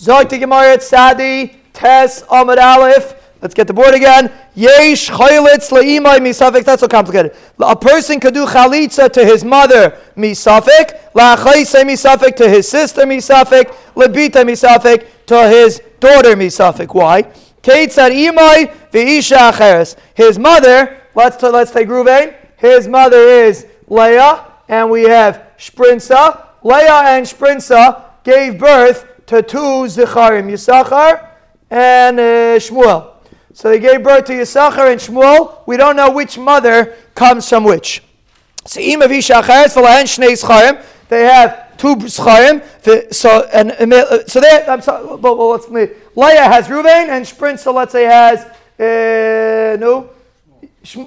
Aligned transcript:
Zoyt 0.00 0.30
Gemara 0.30 0.80
Sadi 0.80 1.56
Tes 1.74 2.22
Amad 2.22 2.56
Aleph. 2.56 3.14
Let's 3.42 3.52
get 3.52 3.66
the 3.66 3.74
board 3.74 3.92
again. 3.92 4.32
Yesh 4.54 5.10
chaylitz 5.10 5.70
le'imay 5.70 6.18
misafik. 6.20 6.64
That's 6.64 6.80
so 6.80 6.88
complicated. 6.88 7.36
A 7.60 7.76
person 7.76 8.18
could 8.18 8.32
do 8.32 8.46
chalitza 8.46 9.12
to 9.12 9.24
his 9.26 9.44
mother 9.44 9.98
misafik. 10.16 11.12
La'achayse 11.12 11.84
misafik 11.84 12.34
to 12.36 12.48
his 12.48 12.66
sister 12.66 13.02
misafik. 13.02 13.74
Lebita 13.94 14.42
misafik 14.42 15.06
to 15.26 15.48
his 15.48 15.82
daughter 16.00 16.34
misafik. 16.34 16.94
Why? 16.94 17.24
Keitzad 17.62 18.10
imay 18.10 18.72
v'isha 18.90 19.52
acheres. 19.52 19.96
His 20.14 20.38
mother. 20.38 20.96
Let's 21.14 21.42
let's 21.42 21.72
take 21.72 21.88
Ruvain. 21.88 22.34
His 22.56 22.88
mother 22.88 23.18
is 23.18 23.66
Leah, 23.86 24.46
and 24.66 24.88
we 24.88 25.02
have 25.02 25.42
Shprinsa. 25.58 26.46
Leah 26.62 27.02
and 27.04 27.26
Shprinsa 27.26 28.04
gave 28.22 28.58
birth 28.58 29.06
to 29.30 29.42
two 29.42 29.86
Zicharim, 29.86 30.50
Yisachar 30.50 31.24
and 31.70 32.18
uh, 32.18 32.22
Shmuel. 32.58 33.12
So 33.52 33.68
they 33.68 33.78
gave 33.78 34.02
birth 34.02 34.24
to 34.24 34.32
Yisachar 34.32 34.90
and 34.90 35.00
Shmuel. 35.00 35.64
We 35.68 35.76
don't 35.76 35.94
know 35.94 36.10
which 36.10 36.36
mother 36.36 36.96
comes 37.14 37.48
from 37.48 37.62
which. 37.62 38.02
So 38.66 38.80
Im 38.80 39.02
of 39.02 39.12
Isha 39.12 39.34
Acharetz 39.34 39.76
Shnei 39.76 40.32
Zcharim. 40.32 40.84
They 41.08 41.22
have 41.26 41.76
two 41.76 41.94
Zcharim. 41.94 42.60
So 43.14 43.48
and 43.52 43.70
uh, 43.70 44.26
so 44.26 44.40
they. 44.40 44.66
I'm 44.66 44.80
sorry. 44.80 45.06
Well, 45.06 45.50
let's 45.50 45.68
Leah 45.68 46.44
has 46.44 46.66
Ruvain 46.66 47.08
and 47.08 47.24
Shprinsa. 47.24 47.72
Let's 47.72 47.92
say 47.92 48.04
has 48.06 48.40
uh, 48.80 49.78
no. 49.78 50.10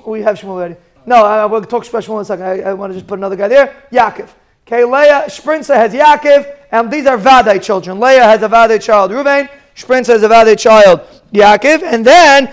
We 0.06 0.22
have 0.22 0.40
Shmuel 0.40 0.48
already. 0.48 0.76
No, 1.06 1.26
I, 1.26 1.46
will 1.46 1.62
talk 1.66 1.84
special 1.84 2.16
in 2.20 2.22
a 2.22 2.26
second. 2.26 2.46
I, 2.46 2.62
I, 2.62 2.74
want 2.74 2.94
to 2.94 3.00
just 3.00 3.06
put 3.08 3.20
another 3.20 3.36
guy 3.36 3.50
there. 3.50 3.84
Yaakov. 3.92 4.30
Okay, 4.66 4.86
Leah, 4.86 5.26
Shprinsa 5.28 5.76
has 5.76 5.94
Yaakov, 5.94 6.63
and 6.74 6.92
these 6.92 7.06
are 7.06 7.20
Vadai 7.20 7.62
children. 7.62 8.00
Leah 8.00 8.24
has 8.24 8.42
a 8.42 8.50
Vadai 8.50 8.82
child, 8.82 9.12
Ruvain. 9.12 9.48
Shprinsa 9.76 10.08
has 10.08 10.24
a 10.24 10.28
Vadai 10.28 10.58
child, 10.58 11.02
Yaakov. 11.32 11.84
And 11.84 12.04
then, 12.04 12.52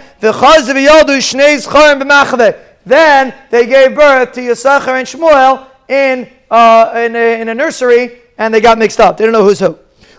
Then 2.85 3.35
they 3.51 3.67
gave 3.67 3.95
birth 3.95 4.33
to 4.33 4.41
Yisachar 4.41 4.99
and 4.99 5.09
Shmuel 5.09 5.67
in, 5.89 6.29
uh, 6.51 6.93
in, 6.97 7.17
a, 7.17 7.41
in 7.41 7.49
a 7.49 7.55
nursery, 7.55 8.19
and 8.37 8.53
they 8.53 8.61
got 8.61 8.77
mixed 8.77 9.01
up. 9.01 9.17
They 9.17 9.25
don't 9.25 9.33
know 9.33 9.43
who's 9.43 9.61
who. 9.61 9.79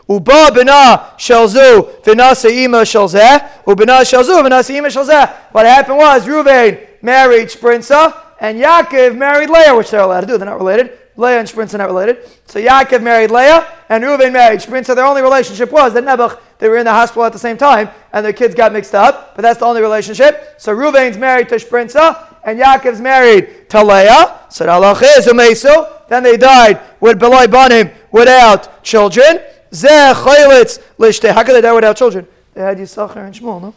Uba 0.09 0.51
bina 0.51 1.13
shelzu 1.17 2.01
v'nasa 2.01 2.49
ima 2.49 2.79
shelzeh. 2.79 3.63
Ubina 3.65 4.01
shelzu 4.01 4.43
v'nasa 4.43 4.75
ima 4.75 4.87
shelzeh. 4.87 5.31
What 5.51 5.67
happened 5.67 5.97
was 5.97 6.25
Ruvain 6.25 6.87
married 7.03 7.49
Shprinsa, 7.49 8.19
and 8.39 8.59
Yaakov 8.59 9.15
married 9.15 9.51
Leah, 9.51 9.75
which 9.75 9.91
they're 9.91 10.01
allowed 10.01 10.21
to 10.21 10.27
do. 10.27 10.37
They're 10.39 10.47
not 10.47 10.57
related. 10.57 10.97
Leah 11.17 11.39
and 11.39 11.47
Shprinsa 11.47 11.75
are 11.75 11.79
not 11.79 11.87
related. 11.87 12.17
So 12.45 12.59
Yaakov 12.59 13.03
married 13.03 13.31
Leah, 13.31 13.67
and 13.89 14.03
Reuven 14.03 14.31
married 14.31 14.59
Shprinsa. 14.59 14.95
Their 14.95 15.05
only 15.05 15.21
relationship 15.21 15.71
was 15.71 15.93
that 15.93 16.03
Nebuch, 16.03 16.39
they 16.59 16.69
were 16.69 16.77
in 16.77 16.85
the 16.85 16.91
hospital 16.91 17.25
at 17.25 17.33
the 17.33 17.39
same 17.39 17.57
time, 17.57 17.89
and 18.13 18.25
their 18.25 18.33
kids 18.33 18.55
got 18.55 18.71
mixed 18.71 18.95
up, 18.95 19.35
but 19.35 19.41
that's 19.41 19.59
the 19.59 19.65
only 19.65 19.81
relationship. 19.81 20.55
So 20.57 20.75
Reuven's 20.75 21.17
married 21.17 21.49
to 21.49 21.55
Shprinsa, 21.55 22.31
and 22.43 22.59
Yaakov's 22.59 23.01
married 23.01 23.69
to 23.69 23.83
Leah. 23.83 24.39
So 24.49 24.65
Umesu. 24.65 26.07
Then 26.07 26.23
they 26.23 26.37
died 26.37 26.81
with 26.99 27.19
Beloi 27.19 27.49
Banim 27.49 27.89
without 28.11 28.83
children. 28.83 29.39
Zeh 29.71 30.13
Chaylitz 30.13 30.79
Lishte. 30.97 31.31
How 31.31 31.43
could 31.43 31.55
they 31.55 31.61
die 31.61 31.73
without 31.73 31.95
children? 31.95 32.27
They 32.53 32.61
had 32.61 32.77
Yisachar 32.77 33.25
and 33.25 33.33
Shmuel, 33.33 33.61
no? 33.61 33.73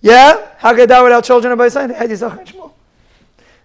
Yeah? 0.00 0.46
How 0.56 0.70
could 0.70 0.80
they 0.80 0.86
die 0.86 1.02
without 1.02 1.24
children 1.24 1.56
by 1.58 1.68
saying 1.68 1.88
they 1.88 1.94
had 1.94 2.08
Yisachar 2.08 2.38
and 2.38 2.48
Shmuel? 2.48 2.72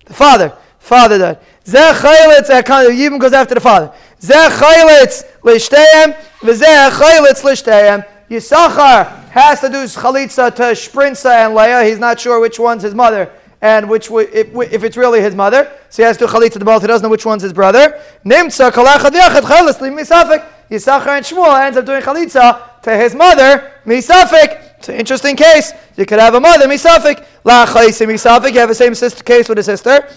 The 0.06 0.14
father. 0.14 0.58
Father 0.82 1.20
died. 1.20 1.40
Zeh 1.64 1.94
chaylitz, 1.94 2.50
Yibam 2.50 3.20
goes 3.20 3.34
after 3.34 3.54
the 3.54 3.62
father. 3.62 3.94
Zeh 4.20 4.50
chaylitz 4.50 5.24
lishteyem, 5.42 6.18
v'zeh 6.40 6.90
chaylitz 6.90 7.44
lishteyem. 7.44 8.06
Yisachar 8.30 9.30
has 9.30 9.62
to 9.62 9.70
do 9.70 9.84
chalitza 9.86 10.54
to 10.56 10.64
Shprinsa 10.64 11.46
and 11.46 11.56
Leah. 11.56 11.84
He's 11.84 12.00
not 12.00 12.20
sure 12.20 12.40
which 12.40 12.58
one's 12.59 12.82
his 12.82 12.96
mother 12.96 13.32
and 13.62 13.88
which 13.88 14.09
if, 14.09 14.56
if 14.74 14.84
it's 14.84 14.98
really 14.98 15.22
his 15.22 15.36
mother. 15.36 15.72
So 15.90 16.02
he 16.02 16.08
has 16.08 16.18
to 16.18 16.25
do 16.25 16.31
chalitza 16.31 16.58
to 16.59 16.66
both. 16.66 16.81
He 16.81 16.88
doesn't 16.88 17.03
know 17.03 17.09
which 17.09 17.25
one's 17.25 17.44
his 17.44 17.53
brother. 17.53 18.02
Nimtza 18.25 18.72
kalachad 18.72 19.12
yachad 19.12 19.42
chaylitz 19.42 19.80
misafik. 19.80 20.46
Yisachar 20.69 21.18
and 21.18 21.25
Shmuel 21.25 21.63
ends 21.63 21.78
up 21.78 21.86
doing 21.86 22.02
chalitza 22.02 22.81
to 22.81 22.98
his 22.98 23.13
mother, 23.13 23.72
misafik. 23.86 24.78
It's 24.80 24.90
an 24.90 24.96
interesting 24.96 25.36
case. 25.36 25.74
You 25.96 26.08
could 26.08 26.19
have 26.19 26.34
a 26.34 26.40
mother, 26.40 26.68
misafik. 26.68 27.24
La 27.44 27.68
chayse 27.68 28.08
misafik. 28.08 28.53
You 28.53 28.62
have 28.62 28.69
the 28.69 28.75
same 28.75 28.96
sister 28.96 29.24
case 29.24 29.48
with 29.48 29.59
a 29.59 29.63
sister. 29.63 30.08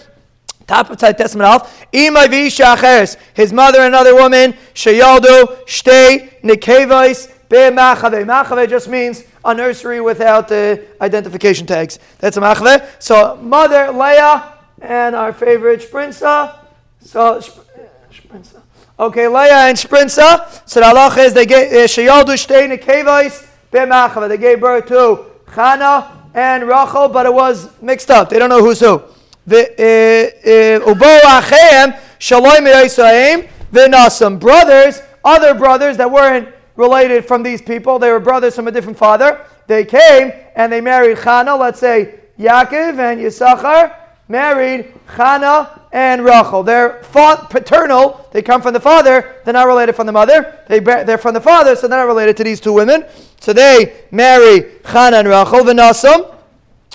Top 0.67 0.89
of 0.89 0.97
Testament 0.97 1.47
Alf. 1.47 1.85
Imay 1.91 2.27
v'isha 2.27 3.17
His 3.33 3.53
mother, 3.53 3.81
another 3.81 4.15
woman. 4.15 4.53
Sheyaldo 4.73 5.63
shtei 5.65 6.41
nikevais 6.41 7.31
be'machave. 7.49 8.25
Machave 8.25 8.67
just 8.67 8.87
means 8.87 9.23
a 9.43 9.53
nursery 9.53 10.01
without 10.01 10.47
the 10.47 10.83
identification 11.01 11.67
tags. 11.67 11.99
That's 12.17 12.37
a 12.37 12.41
machave. 12.41 12.85
So 12.99 13.35
mother 13.41 13.91
Leah 13.91 14.53
and 14.81 15.15
our 15.15 15.33
favorite 15.33 15.81
Sprinsa. 15.81 16.55
So 16.99 17.41
Sprinsa. 18.11 18.61
Okay, 18.99 19.27
Leah 19.27 19.67
and 19.67 19.77
Sprinsa. 19.77 20.67
So 20.67 20.79
the 20.79 20.87
halach 20.87 21.23
is 21.23 21.33
they 21.33 21.45
gave 21.45 21.71
uh, 21.71 21.75
Sheyaldo 21.85 22.33
shtei 22.33 22.75
nikevais 22.75 23.47
be'machave. 23.71 24.29
They 24.29 24.37
gave 24.37 24.59
birth 24.59 24.87
to 24.87 25.25
Chana 25.45 26.11
and 26.33 26.67
Rachel, 26.67 27.07
but 27.07 27.27
it 27.27 27.33
was 27.33 27.69
mixed 27.83 28.09
up. 28.09 28.29
They 28.29 28.39
don't 28.39 28.49
know 28.49 28.63
who's 28.63 28.79
who. 28.79 29.03
Ubo 29.47 31.19
Achem 31.21 31.99
Shalom 32.19 32.65
Yisraim 32.65 33.47
Vinasam. 33.71 34.39
Brothers, 34.39 35.01
other 35.23 35.53
brothers 35.53 35.97
that 35.97 36.09
weren't 36.09 36.49
related 36.75 37.25
from 37.25 37.43
these 37.43 37.61
people, 37.61 37.99
they 37.99 38.11
were 38.11 38.19
brothers 38.19 38.55
from 38.55 38.67
a 38.67 38.71
different 38.71 38.97
father. 38.97 39.45
They 39.67 39.85
came 39.85 40.31
and 40.55 40.71
they 40.71 40.81
married 40.81 41.17
Chana, 41.17 41.57
let's 41.59 41.79
say 41.79 42.19
Yaakov 42.39 42.99
and 42.99 43.19
Yisachar 43.19 43.95
married 44.27 44.93
Chana 45.07 45.79
and 45.91 46.23
Rachel. 46.23 46.63
They're 46.63 47.01
paternal, 47.49 48.27
they 48.33 48.41
come 48.41 48.61
from 48.61 48.73
the 48.73 48.79
father, 48.79 49.35
they're 49.43 49.53
not 49.53 49.67
related 49.67 49.95
from 49.95 50.07
the 50.07 50.11
mother. 50.11 50.59
They, 50.67 50.79
they're 50.79 51.17
from 51.17 51.33
the 51.33 51.41
father, 51.41 51.75
so 51.75 51.87
they're 51.87 51.99
not 51.99 52.07
related 52.07 52.35
to 52.37 52.43
these 52.43 52.59
two 52.59 52.73
women. 52.73 53.05
So 53.39 53.53
they 53.53 54.03
marry 54.11 54.61
Chana 54.83 55.19
and 55.19 55.27
Rachel, 55.27 55.61
Vinasam 55.61 56.34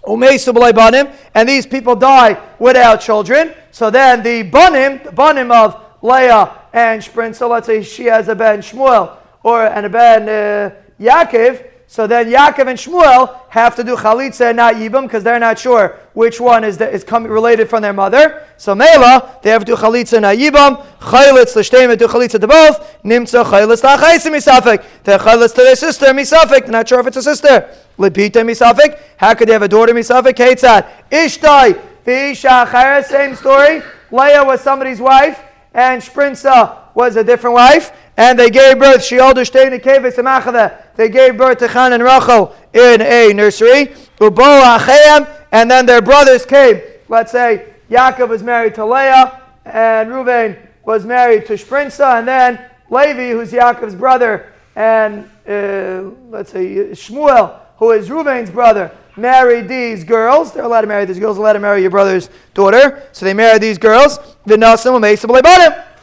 and 0.07 1.49
these 1.49 1.67
people 1.67 1.97
die 1.97 2.41
without 2.59 3.01
children. 3.01 3.55
So 3.71 3.91
then 3.91 4.23
the 4.23 4.43
banim, 4.43 5.01
the 5.05 5.13
banim 5.13 5.51
of 5.51 5.81
Leah 6.03 6.59
and 6.73 7.03
Shprin, 7.03 7.35
so 7.35 7.49
let's 7.49 7.67
say 7.67 7.83
she 7.83 8.05
has 8.07 8.29
a 8.29 8.35
ben 8.35 8.61
Shmuel 8.61 9.17
or 9.43 9.67
and 9.67 9.87
a 9.87 9.89
ben 9.89 10.29
uh, 10.29 10.71
Yaakov. 10.99 11.70
So 11.91 12.07
then 12.07 12.31
Yaakov 12.31 12.69
and 12.69 12.79
Shmuel 12.79 13.37
have 13.49 13.75
to 13.75 13.83
do 13.83 13.97
chalitza 13.97 14.51
and 14.51 14.59
not 14.59 14.77
yibam 14.77 15.09
because 15.09 15.25
they're 15.25 15.41
not 15.41 15.59
sure 15.59 15.99
which 16.13 16.41
one 16.41 16.63
is, 16.63 16.79
the, 16.79 16.89
is 16.89 17.03
coming 17.03 17.33
related 17.33 17.69
from 17.69 17.83
their 17.83 17.93
mother. 17.93 18.47
So 18.59 18.77
Mela, 18.77 19.41
they 19.43 19.51
have 19.51 19.65
to 19.65 19.73
do 19.73 19.75
chalitza 19.75 20.13
and 20.13 20.23
not 20.23 20.37
yibam. 20.37 20.87
Chalitz 21.01 21.57
l'shteim 21.57 21.99
do 21.99 22.07
chalitza 22.07 22.41
to 22.41 22.47
both. 22.47 23.03
Nimtza 23.03 23.45
chalitz 23.45 23.83
la'chaisim 23.83 24.31
misafik. 24.31 24.85
They're 25.03 25.19
chalitz 25.19 25.53
to 25.57 25.63
their 25.63 25.75
sister 25.75 26.07
misafik. 26.07 26.69
Not 26.69 26.89
sure 26.89 27.01
if 27.01 27.09
it's 27.09 27.17
a 27.17 27.23
sister. 27.25 27.69
Lepita 27.99 28.45
misafik. 28.45 28.97
How 29.17 29.35
could 29.35 29.49
they 29.49 29.53
have 29.53 29.63
a 29.63 29.69
daughter 29.69 29.93
misafik? 29.93 30.35
Ketzad. 30.35 30.89
Ishtai. 31.11 31.77
V'isha 32.07 33.05
Same 33.05 33.35
story. 33.35 33.83
Leah 34.13 34.45
was 34.45 34.61
somebody's 34.61 35.01
wife 35.01 35.43
and 35.75 36.03
Sprinsa 36.03 36.81
was 36.95 37.17
a 37.17 37.25
different 37.25 37.55
wife, 37.55 37.93
and 38.21 38.39
they 38.39 38.51
gave 38.51 38.79
birth. 38.79 39.03
She 39.03 39.19
older 39.19 39.47
stayed 39.47 39.73
in 39.73 39.81
the 39.81 40.79
They 40.95 41.09
gave 41.09 41.39
birth 41.39 41.59
to 41.61 41.69
Chan 41.69 41.95
and 41.95 42.03
Rachel 42.03 42.55
in 42.75 43.01
a 43.01 43.33
nursery. 43.33 43.95
and 44.21 45.71
then 45.71 45.87
their 45.87 46.03
brothers 46.03 46.45
came. 46.45 46.83
Let's 47.09 47.33
say 47.33 47.73
Yaakov 47.91 48.29
was 48.29 48.43
married 48.43 48.75
to 48.75 48.85
Leah, 48.85 49.41
and 49.65 50.11
Reuven 50.11 50.59
was 50.85 51.07
married 51.07 51.47
to 51.47 51.55
Sprinsa, 51.55 52.19
and 52.19 52.29
then 52.29 52.61
Levi, 52.91 53.31
who's 53.31 53.53
Yaakov's 53.53 53.95
brother, 53.95 54.53
and 54.77 55.25
uh, 55.49 56.11
let's 56.29 56.53
say 56.53 56.91
Shmuel, 56.91 57.59
who 57.79 57.93
is 57.93 58.11
Reuven's 58.11 58.51
brother, 58.51 58.95
married 59.17 59.67
these 59.67 60.05
girls. 60.05 60.53
They're 60.53 60.65
allowed 60.65 60.83
to 60.83 60.87
marry 60.87 61.07
these 61.07 61.19
girls. 61.19 61.39
Allowed 61.39 61.55
to 61.55 61.59
marry 61.59 61.81
your 61.81 61.91
brother's 61.91 62.29
daughter. 62.53 63.03
So 63.13 63.25
they 63.25 63.33
married 63.33 63.63
these 63.63 63.79
girls. 63.79 64.19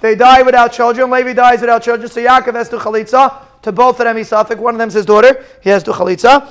They 0.02 0.16
die 0.16 0.44
without 0.44 0.72
children. 0.74 1.10
Levi 1.10 1.34
dies 1.34 1.62
without 1.62 1.82
children. 1.84 2.10
So 2.10 2.22
Yaakov 2.22 2.54
has 2.54 2.70
to 2.70 2.78
chalitza 2.78 3.44
to 3.64 3.72
both 3.72 4.00
of 4.00 4.06
them 4.06 4.16
misafik. 4.16 4.58
One 4.58 4.76
of 4.76 4.80
them 4.80 4.90
is 4.90 4.94
his 4.94 5.06
daughter. 5.06 5.44
He 5.62 5.70
has 5.70 5.84
to 5.84 5.92
chalitza. 5.92 6.48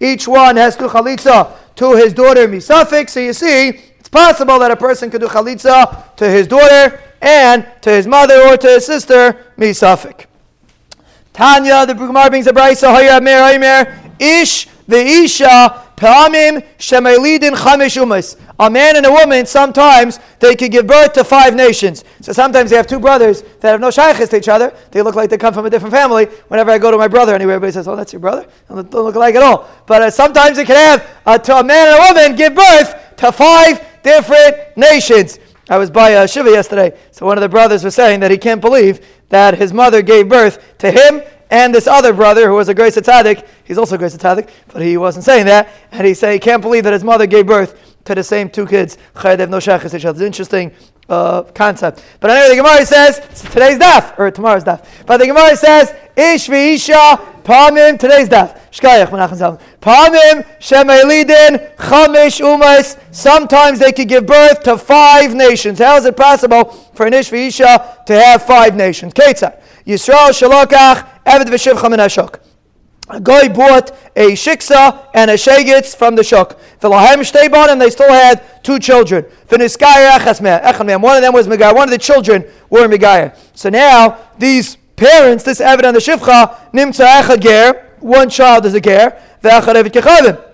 Each 0.00 0.28
one 0.28 0.56
has 0.56 0.76
to 0.76 0.88
chalitza 0.88 1.52
to 1.76 1.94
his 1.96 2.12
daughter 2.14 2.48
misafik. 2.48 3.10
So 3.10 3.20
you 3.20 3.32
see, 3.32 3.68
it's 3.68 4.08
possible 4.08 4.58
that 4.58 4.70
a 4.70 4.76
person 4.76 5.10
could 5.10 5.20
do 5.20 5.28
chalitza 5.28 6.16
to 6.16 6.28
his 6.28 6.46
daughter 6.46 7.00
and 7.20 7.66
to 7.82 7.90
his 7.90 8.06
mother 8.06 8.40
or 8.42 8.56
to 8.56 8.66
his 8.66 8.86
sister 8.86 9.46
misafik. 9.58 10.26
Tanya, 11.32 11.86
the 11.86 11.94
Gemara 11.94 12.28
brings 12.30 12.46
a 12.46 12.52
brayso. 12.52 12.92
Hayar 12.94 13.22
Mer 13.22 14.14
Ish 14.18 14.66
the 14.86 14.98
Isha 14.98 15.86
Pa'amim 16.00 16.64
shemelidin 16.78 17.54
chamish 17.54 18.00
umas. 18.02 18.40
A 18.58 18.70
man 18.70 18.96
and 18.96 19.04
a 19.04 19.12
woman, 19.12 19.44
sometimes 19.44 20.18
they 20.38 20.56
could 20.56 20.72
give 20.72 20.86
birth 20.86 21.12
to 21.12 21.24
five 21.24 21.54
nations. 21.54 22.04
So 22.22 22.32
sometimes 22.32 22.70
they 22.70 22.76
have 22.76 22.86
two 22.86 22.98
brothers 22.98 23.42
that 23.60 23.70
have 23.72 23.80
no 23.82 23.90
shaykhs 23.90 24.30
to 24.30 24.38
each 24.38 24.48
other. 24.48 24.74
They 24.92 25.02
look 25.02 25.14
like 25.14 25.28
they 25.28 25.36
come 25.36 25.52
from 25.52 25.66
a 25.66 25.70
different 25.70 25.94
family. 25.94 26.24
Whenever 26.48 26.70
I 26.70 26.78
go 26.78 26.90
to 26.90 26.96
my 26.96 27.06
brother 27.06 27.34
anywhere, 27.34 27.56
everybody 27.56 27.72
says, 27.72 27.86
oh, 27.86 27.96
that's 27.96 28.14
your 28.14 28.20
brother? 28.20 28.46
Don't 28.68 28.92
look 28.92 29.14
alike 29.14 29.34
at 29.34 29.42
all. 29.42 29.68
But 29.86 30.00
uh, 30.00 30.10
sometimes 30.10 30.56
they 30.56 30.64
can 30.64 30.76
have 30.76 31.06
uh, 31.26 31.36
to 31.36 31.56
a 31.58 31.62
man 31.62 31.88
and 31.88 31.98
a 31.98 32.14
woman 32.14 32.36
give 32.36 32.54
birth 32.54 33.16
to 33.18 33.30
five 33.30 33.86
different 34.02 34.56
nations. 34.78 35.38
I 35.68 35.76
was 35.76 35.90
by 35.90 36.14
uh, 36.14 36.26
Shiva 36.26 36.50
yesterday, 36.50 36.98
so 37.10 37.26
one 37.26 37.36
of 37.36 37.42
the 37.42 37.48
brothers 37.48 37.84
was 37.84 37.94
saying 37.94 38.20
that 38.20 38.30
he 38.30 38.38
can't 38.38 38.60
believe 38.60 39.06
that 39.28 39.58
his 39.58 39.72
mother 39.72 40.00
gave 40.00 40.30
birth 40.30 40.78
to 40.78 40.90
him 40.90 41.22
and 41.50 41.74
this 41.74 41.86
other 41.86 42.12
brother 42.12 42.48
who 42.48 42.54
was 42.54 42.68
a 42.68 42.74
great 42.74 42.94
Tzaddik, 42.94 43.46
he's 43.64 43.78
also 43.78 43.96
a 43.96 43.98
great 43.98 44.12
Tzaddik, 44.12 44.48
but 44.72 44.82
he 44.82 44.96
wasn't 44.96 45.24
saying 45.24 45.46
that, 45.46 45.68
and 45.90 46.06
he 46.06 46.14
said 46.14 46.32
he 46.32 46.38
can't 46.38 46.62
believe 46.62 46.84
that 46.84 46.92
his 46.92 47.04
mother 47.04 47.26
gave 47.26 47.46
birth 47.46 47.96
to 48.04 48.14
the 48.14 48.24
same 48.24 48.48
two 48.48 48.66
kids. 48.66 48.96
Have 49.16 49.50
no 49.50 49.58
shachas 49.58 49.94
each 49.94 50.04
other. 50.04 50.16
It's 50.16 50.20
an 50.20 50.26
interesting 50.26 50.72
uh, 51.08 51.42
concept. 51.42 52.04
But 52.20 52.30
anyway, 52.30 52.56
the 52.56 52.62
Gemara 52.62 52.86
says, 52.86 53.18
today's 53.50 53.78
daf, 53.78 54.18
or 54.18 54.30
tomorrow's 54.30 54.64
daf, 54.64 54.86
but 55.06 55.18
the 55.18 55.26
Gemara 55.26 55.56
says, 55.56 55.92
Ish 56.16 56.48
v'isha 56.48 57.42
pamim, 57.42 57.98
today's 57.98 58.28
daf. 58.28 58.58
Shkayach, 58.70 59.08
Menachem 59.08 59.36
Zalman. 59.36 59.60
Pamim, 59.80 60.46
shemelidin, 60.60 61.76
chamish 61.76 62.40
umas. 62.40 62.98
Sometimes 63.12 63.80
they 63.80 63.90
could 63.90 64.08
give 64.08 64.26
birth 64.26 64.62
to 64.62 64.78
five 64.78 65.34
nations. 65.34 65.80
How 65.80 65.96
is 65.96 66.04
it 66.04 66.16
possible 66.16 66.64
for 66.94 67.06
an 67.06 67.14
Ish 67.14 67.30
v'isha 67.30 68.04
to 68.04 68.14
have 68.14 68.44
five 68.44 68.76
nations? 68.76 69.12
Ketzah. 69.12 69.60
Yisrael 69.90 70.30
shalokach 70.30 71.06
Eved 71.26 71.46
v'shivcha 71.46 71.90
min 71.90 71.98
hashok. 72.00 72.40
A 73.08 73.20
guy 73.20 73.48
bought 73.48 73.90
a 74.14 74.32
shiksa 74.32 75.08
and 75.14 75.30
a 75.30 75.34
shegitz 75.34 75.96
from 75.96 76.14
the 76.14 76.22
shuk. 76.22 76.58
V'lahem 76.80 77.18
shteiban, 77.18 77.72
and 77.72 77.80
they 77.80 77.90
still 77.90 78.12
had 78.12 78.62
two 78.62 78.78
children. 78.78 79.24
V'niskaya 79.48 80.10
echasmeh. 80.12 81.00
One 81.00 81.16
of 81.16 81.22
them 81.22 81.32
was 81.34 81.48
Megaya. 81.48 81.74
One 81.74 81.88
of 81.88 81.90
the 81.90 81.98
children 81.98 82.44
were 82.68 82.86
Megaya. 82.86 83.36
So 83.54 83.68
now, 83.68 84.18
these 84.38 84.76
parents, 84.94 85.42
this 85.42 85.60
Eved 85.60 85.84
and 85.84 85.96
the 85.96 86.00
shivcha, 86.00 86.70
nimtza 86.72 87.20
echad 87.20 87.40
ger, 87.40 87.96
one 87.98 88.28
child 88.30 88.66
is 88.66 88.74
a 88.74 88.80
ger, 88.80 89.20
v'echad 89.42 89.74
eved 89.74 89.92
kechavim. 89.92 90.49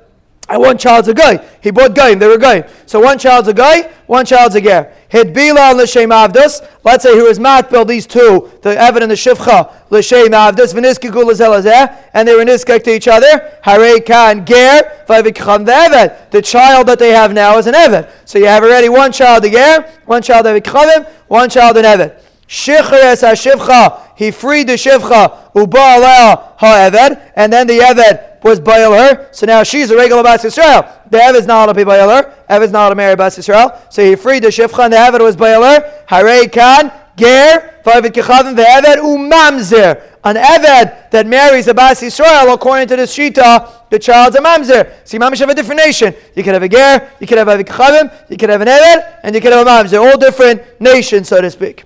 And 0.48 0.60
one 0.60 0.78
child's 0.78 1.08
a 1.08 1.14
guy. 1.14 1.44
He 1.60 1.72
bought 1.72 1.96
goyim, 1.96 2.20
they 2.20 2.28
were 2.28 2.38
goyim. 2.38 2.64
So 2.86 3.00
one 3.00 3.18
child's 3.18 3.48
a 3.48 3.54
guy, 3.54 3.92
one 4.06 4.24
child's 4.24 4.54
a 4.54 4.60
ger. 4.60 4.92
Hidbila 5.10 5.70
and 5.70 5.78
l'shem 5.78 6.10
avdus. 6.10 6.64
Let's 6.84 7.02
say 7.02 7.16
he 7.16 7.22
was 7.22 7.40
matbil 7.40 7.86
these 7.86 8.06
two, 8.06 8.52
the 8.62 8.80
Evan 8.80 9.02
and 9.02 9.10
the 9.10 9.16
Shivcha, 9.16 9.72
l'shem 9.90 10.30
avdus, 10.30 10.72
v'niskiku 10.72 11.24
l'zelazeh, 11.24 11.96
and 12.14 12.28
they 12.28 12.34
were 12.36 12.44
niskek 12.44 12.84
to 12.84 12.94
each 12.94 13.08
other. 13.08 13.58
Harei 13.64 14.04
kan 14.04 14.44
ger, 14.46 15.04
v'avikcham 15.08 15.66
v'evet. 15.66 16.30
The 16.30 16.42
child 16.42 16.86
that 16.86 17.00
they 17.00 17.10
have 17.10 17.32
now 17.32 17.58
is 17.58 17.66
an 17.66 17.74
Evan. 17.74 18.06
So 18.24 18.38
you 18.38 18.46
have 18.46 18.62
already 18.62 18.88
one 18.88 19.10
child 19.10 19.44
a 19.44 19.50
ger, 19.50 19.82
one 20.04 20.22
child 20.22 20.46
avikchamim, 20.46 21.08
one 21.26 21.50
child 21.50 21.76
an 21.76 21.84
Evan. 21.84 22.12
Shichar 22.48 22.92
es 22.92 23.22
ha-shivcha, 23.22 24.16
he 24.16 24.30
freed 24.30 24.68
the 24.68 24.74
shivcha, 24.74 25.50
uba 25.54 25.78
aleh 25.78 26.52
ha-eved, 26.56 27.32
and 27.34 27.52
then 27.52 27.66
the 27.66 27.78
Eved 27.78 28.42
was 28.44 28.60
Baal 28.60 28.92
her, 28.92 29.28
so 29.32 29.44
now 29.44 29.62
she's 29.64 29.90
a 29.90 29.96
regular 29.96 30.22
Bas 30.22 30.44
Yisrael. 30.44 31.10
The 31.10 31.18
Ev 31.18 31.34
is 31.34 31.46
not 31.46 31.64
allowed 31.64 31.72
to 31.72 31.74
be 31.74 31.84
Baal 31.84 32.08
her. 32.08 32.34
Ev 32.48 32.62
is 32.62 32.70
not 32.70 32.82
allowed 32.82 32.88
to 32.90 32.94
marry 32.94 33.16
Bas 33.16 33.36
Yisrael. 33.36 33.92
So 33.92 34.04
he 34.04 34.14
freed 34.14 34.44
the 34.44 34.48
Shifcha 34.48 34.84
and 34.84 34.92
the 34.92 34.98
Ev 34.98 35.20
was 35.20 35.34
Baal 35.34 35.62
her. 35.62 36.04
Harei 36.08 36.50
Khan, 36.52 36.92
Ger, 37.16 37.82
Vavid 37.84 38.12
Kechavim, 38.12 38.54
the 38.54 38.62
Eved, 38.62 38.98
Umamzer. 38.98 40.02
An 40.22 40.36
Eved 40.36 41.10
that 41.10 41.26
marries 41.26 41.66
a 41.66 41.74
Bas 41.74 42.00
Yisrael, 42.00 42.54
according 42.54 42.86
to 42.88 42.96
the 42.96 43.02
Shita, 43.02 43.90
the 43.90 43.98
child's 43.98 44.36
a 44.36 44.40
Mamzer. 44.40 44.92
See, 45.04 45.18
Mamish 45.18 45.40
have 45.40 45.48
a 45.48 45.54
different 45.54 45.80
nation. 45.84 46.14
You 46.36 46.44
could 46.44 46.54
have 46.54 46.62
a 46.62 46.68
Ger, 46.68 47.10
you 47.18 47.26
could 47.26 47.38
have 47.38 47.48
a 47.48 47.64
Kechavim, 47.64 48.30
you 48.30 48.36
could 48.36 48.50
have 48.50 48.60
an 48.60 48.68
Eved, 48.68 49.20
and 49.24 49.34
you 49.34 49.40
could 49.40 49.52
have 49.52 49.66
a 49.66 49.70
Mamzer. 49.70 50.00
All 50.00 50.16
different 50.16 50.80
nations, 50.80 51.28
so 51.28 51.40
to 51.40 51.50
speak. 51.50 51.84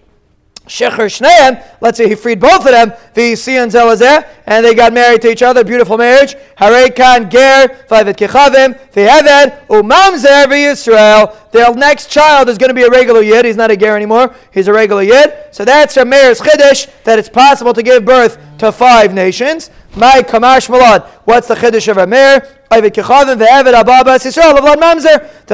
Shecher 0.71 1.11
Shneim, 1.11 1.63
let's 1.81 1.99
say 1.99 2.09
he 2.09 2.15
freed 2.15 2.39
both 2.39 2.65
of 2.65 2.71
them, 2.71 2.93
V'yisian 3.13 3.71
Zelazeh, 3.71 4.25
and 4.47 4.65
they 4.65 4.73
got 4.73 4.93
married 4.93 5.21
to 5.23 5.29
each 5.29 5.43
other, 5.43 5.65
beautiful 5.65 5.99
marriage. 5.99 6.37
Harei 6.57 6.95
Kan 6.95 7.29
Ger, 7.29 7.69
V'avet 7.89 8.15
Kechavim, 8.15 8.79
V'yeved, 8.93 9.67
Umamzer 9.67 10.47
V'yisrael. 10.47 11.51
Their 11.51 11.75
next 11.75 12.07
child 12.09 12.49
is 12.49 12.57
going 12.57 12.69
to 12.69 12.75
be 12.75 12.85
a 12.85 12.89
regular 12.89 13.21
Yid. 13.21 13.45
He's 13.45 13.57
not 13.57 13.73
a 13.73 13.77
Ger 13.77 13.97
anymore. 13.97 14.33
He's 14.53 14.69
a 14.69 14.73
regular 14.73 15.03
Yid. 15.03 15.35
So 15.51 15.65
that's 15.65 15.97
a 15.97 16.05
Meir's 16.05 16.41
Chiddush, 16.41 16.89
that 17.03 17.19
it's 17.19 17.29
possible 17.29 17.73
to 17.73 17.83
give 17.83 18.05
birth 18.05 18.39
to 18.59 18.71
five 18.71 19.13
nations. 19.13 19.71
My 19.97 20.23
Kamash 20.23 20.69
Malad. 20.69 21.07
What's 21.25 21.49
the 21.49 21.55
Chiddush 21.55 21.89
of 21.89 21.97
a 21.97 22.07
Meir? 22.07 22.47
The 22.71 22.77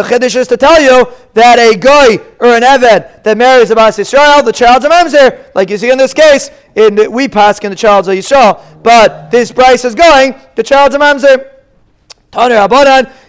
Chiddush 0.03 0.37
is 0.37 0.49
to 0.49 0.56
tell 0.59 0.83
you 0.83 1.11
that 1.33 1.59
a 1.59 1.75
guy 1.79 2.19
or 2.38 2.49
an 2.55 2.62
Eved 2.62 3.23
that 3.23 3.38
marries 3.38 3.71
a 3.71 3.75
Bas 3.75 3.97
Yisrael, 3.97 4.44
the 4.44 4.53
child's 4.53 4.85
a 4.85 4.91
Mamzer, 4.91 5.55
like 5.55 5.71
you 5.71 5.79
see 5.79 5.91
in 5.91 5.97
this 5.97 6.12
case, 6.12 6.50
in 6.75 7.11
we 7.11 7.29
pass 7.29 7.59
in 7.61 7.71
the 7.71 7.77
child's 7.77 8.09
a 8.09 8.17
Yisrael. 8.17 8.61
But 8.83 9.31
this 9.31 9.50
price 9.50 9.87
is 9.87 9.94
going, 9.94 10.35
the 10.55 10.62
child's 10.62 10.94
a 10.94 10.99
Mamzer. 10.99 11.53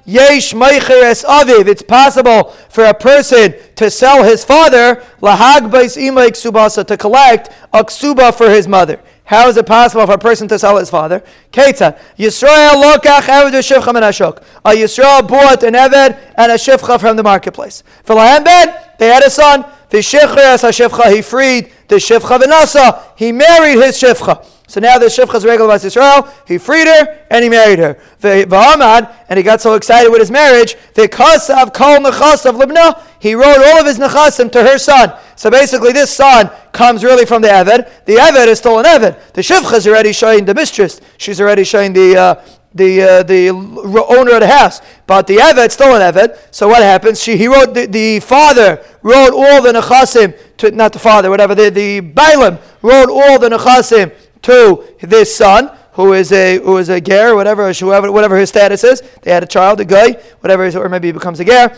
Yesh 0.06 0.54
aviv. 0.54 1.68
It's 1.68 1.82
possible 1.82 2.54
for 2.70 2.84
a 2.84 2.94
person 2.94 3.56
to 3.76 3.90
sell 3.90 4.24
his 4.24 4.44
father 4.44 5.02
lahag 5.22 5.70
subasa 5.72 6.86
to 6.86 6.98
collect 6.98 7.50
a 7.74 7.86
ksuba 7.86 8.34
for 8.34 8.50
his 8.50 8.68
mother. 8.68 9.00
How 9.28 9.50
is 9.50 9.58
it 9.58 9.66
possible 9.66 10.06
for 10.06 10.14
a 10.14 10.18
person 10.18 10.48
to 10.48 10.58
sell 10.58 10.78
his 10.78 10.90
father? 10.90 11.22
Keita. 11.52 12.00
Yisrael 12.18 12.82
lokach 12.82 13.24
eved 13.24 13.52
shivcha 13.52 13.94
min 13.94 14.02
ashok. 14.02 14.42
A 14.64 14.70
Yisrael 14.70 15.28
bought 15.28 15.64
an 15.64 15.74
eved 15.74 16.18
and 16.38 16.52
a 16.52 16.56
shivcha 16.56 16.98
from 16.98 17.18
the 17.18 17.24
marketplace. 17.24 17.84
Ben, 18.06 18.74
they 18.98 19.08
had 19.08 19.24
a 19.24 19.30
son. 19.30 19.66
The 19.90 19.98
shivcha 19.98 20.38
as 20.38 20.64
a 20.64 20.70
shivcha, 20.70 21.14
he 21.14 21.22
freed 21.22 21.74
the 21.90 21.96
shivcha 21.96 22.40
v'nasa. 22.40 23.04
He 23.18 23.34
married 23.34 23.84
his 23.84 24.02
shivcha. 24.02 24.46
So 24.70 24.82
now 24.82 24.98
the 25.00 25.06
Shivcha 25.06 25.36
is 25.36 25.46
regular 25.46 25.70
by 25.70 25.76
Israel. 25.76 26.28
He 26.46 26.58
freed 26.58 26.88
her 26.88 27.26
and 27.32 27.42
he 27.42 27.50
married 27.50 27.80
her. 27.80 27.98
V'amad, 28.20 29.16
and 29.30 29.38
he 29.38 29.44
got 29.44 29.62
so 29.62 29.76
excited 29.76 30.12
with 30.12 30.20
his 30.20 30.30
marriage. 30.30 30.76
V'kasav 30.94 31.74
kol 31.74 32.00
nechas 32.00 32.46
of 32.46 32.56
Libna. 32.56 33.02
He 33.20 33.34
wrote 33.34 33.58
all 33.58 33.80
of 33.80 33.86
his 33.86 33.98
nechasim 33.98 34.52
to 34.52 34.64
her 34.64 34.78
son. 34.78 35.14
So 35.38 35.50
basically, 35.50 35.94
this 35.94 36.14
son 36.14 36.52
comes 36.74 37.02
really 37.02 37.26
from 37.26 37.42
the 37.42 37.48
Eved. 37.48 37.90
The 38.06 38.16
Eved 38.16 38.48
is 38.48 38.58
still 38.58 38.78
an 38.80 38.86
Eved. 38.86 39.32
The 39.32 39.42
Shivcha 39.42 39.78
is 39.78 39.88
already 39.88 40.12
showing 40.12 40.44
the 40.44 40.54
mistress. 40.54 41.00
She's 41.18 41.40
already 41.40 41.64
showing 41.64 41.94
the. 41.94 42.18
Uh, 42.18 42.36
the 42.74 43.02
uh, 43.02 43.24
the 43.24 43.50
owner 43.50 44.34
of 44.34 44.42
the 44.42 44.48
house, 44.48 44.82
but 45.08 45.26
the 45.26 45.38
Eved 45.38 45.72
still 45.72 45.96
an 45.96 46.14
Eved. 46.14 46.38
So 46.52 46.68
what 46.68 46.84
happens? 46.84 47.22
She 47.24 47.36
he 47.36 47.48
wrote 47.48 47.74
the, 47.74 47.88
the 47.88 48.20
father 48.20 48.84
wrote 49.02 49.32
all 49.34 49.62
the 49.62 49.72
nechasim 49.72 50.38
to 50.58 50.72
not 50.72 50.94
the 50.94 51.00
father, 51.00 51.30
whatever 51.30 51.56
the 51.56 51.70
the 51.70 52.02
Balaam 52.02 52.60
wrote 52.82 53.10
all 53.10 53.40
the 53.40 53.50
nechasim 53.50 54.14
to 54.44 54.84
this 55.02 55.36
son, 55.36 55.72
who 55.94 56.14
is 56.14 56.32
a 56.32 56.60
who 56.60 56.78
is 56.78 56.90
a 56.90 57.02
ger, 57.02 57.36
whatever 57.36 57.72
whoever, 57.74 58.12
whatever 58.12 58.38
his 58.38 58.50
status 58.50 58.84
is. 58.84 59.02
They 59.24 59.32
had 59.32 59.44
a 59.44 59.48
child, 59.48 59.80
a 59.80 59.86
guy, 59.86 60.14
whatever, 60.42 60.68
or 60.78 60.90
maybe 60.90 61.08
he 61.08 61.12
becomes 61.12 61.40
a 61.40 61.46
ger. 61.46 61.76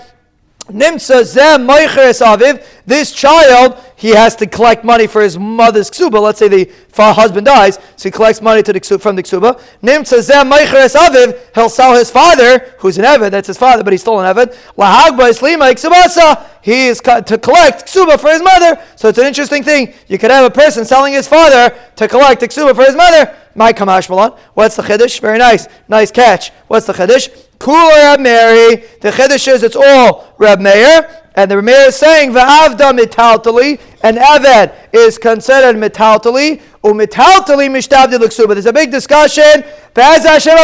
Nimtza 0.68 1.24
zem 1.24 1.68
aviv. 1.68 2.66
This 2.86 3.12
child, 3.12 3.78
he 4.00 4.12
has 4.12 4.34
to 4.38 4.48
collect 4.48 4.86
money 4.86 5.08
for 5.08 5.22
his 5.22 5.38
mother's 5.38 5.92
ksuba. 5.92 6.22
Let's 6.22 6.40
say 6.40 6.48
the 6.48 6.72
husband 6.96 7.46
dies, 7.46 7.80
so 7.98 8.08
he 8.08 8.12
collects 8.12 8.42
money 8.42 8.62
the 8.62 8.72
ksuba, 8.80 9.02
from 9.02 9.18
the 9.18 9.24
ksuba. 9.24 9.62
Nimtza 9.84 10.22
zem 10.22 10.50
aviv. 10.50 11.38
He'll 11.54 11.68
sell 11.68 11.94
his 11.94 12.10
father, 12.10 12.60
who's 12.80 12.98
an 12.98 13.04
eved. 13.04 13.32
That's 13.32 13.48
his 13.48 13.58
father, 13.58 13.84
but 13.84 13.92
he's 13.92 14.00
still 14.00 14.18
an 14.22 14.34
eved. 14.34 14.56
Lahagba 14.78 15.30
islima 15.32 15.70
ksubasa. 15.74 16.46
He 16.62 16.88
is 16.88 17.02
to 17.02 17.38
collect 17.38 17.88
ksuba 17.88 18.18
for 18.18 18.30
his 18.30 18.42
mother. 18.42 18.82
So 18.96 19.10
it's 19.10 19.18
an 19.18 19.26
interesting 19.26 19.64
thing. 19.64 19.94
You 20.08 20.18
could 20.18 20.32
have 20.32 20.46
a 20.46 20.50
person 20.50 20.86
selling 20.86 21.12
his 21.12 21.28
father 21.28 21.78
to 21.98 22.08
collect 22.08 22.42
ksuba 22.42 22.76
for 22.76 22.86
his 22.86 22.96
mother. 22.96 23.36
My 23.54 23.74
kamash 23.74 24.10
malan. 24.10 24.32
What's 24.54 24.78
the 24.78 24.84
chiddush? 24.84 25.20
Very 25.20 25.40
nice, 25.40 25.68
nice 25.90 26.10
catch. 26.10 26.52
What's 26.70 26.86
the 26.86 26.94
chiddush? 26.94 27.28
Kula 27.58 27.96
Rab 27.98 28.22
Meir. 28.22 28.78
The 29.02 29.12
chiddush 29.12 29.54
is 29.54 29.64
it's 29.64 29.76
all 29.76 30.34
Rab 30.38 30.62
Meir. 30.62 31.26
And 31.40 31.50
the 31.50 31.56
Rameir 31.56 31.88
is 31.88 31.96
saying, 31.96 32.34
Va'avda 32.34 32.92
mitaltali, 32.92 33.80
and 34.04 34.18
Eved 34.18 34.76
is 34.92 35.18
considered 35.18 35.78
mitaltali, 35.78 36.62
umitaltali 36.84 37.70
mishtabdi 37.70 38.20
l'ksuba. 38.20 38.50
There's 38.50 38.66
a 38.66 38.74
big 38.74 38.92
discussion. 38.92 39.64
Be'ez 39.94 40.26
Hashem 40.26 40.58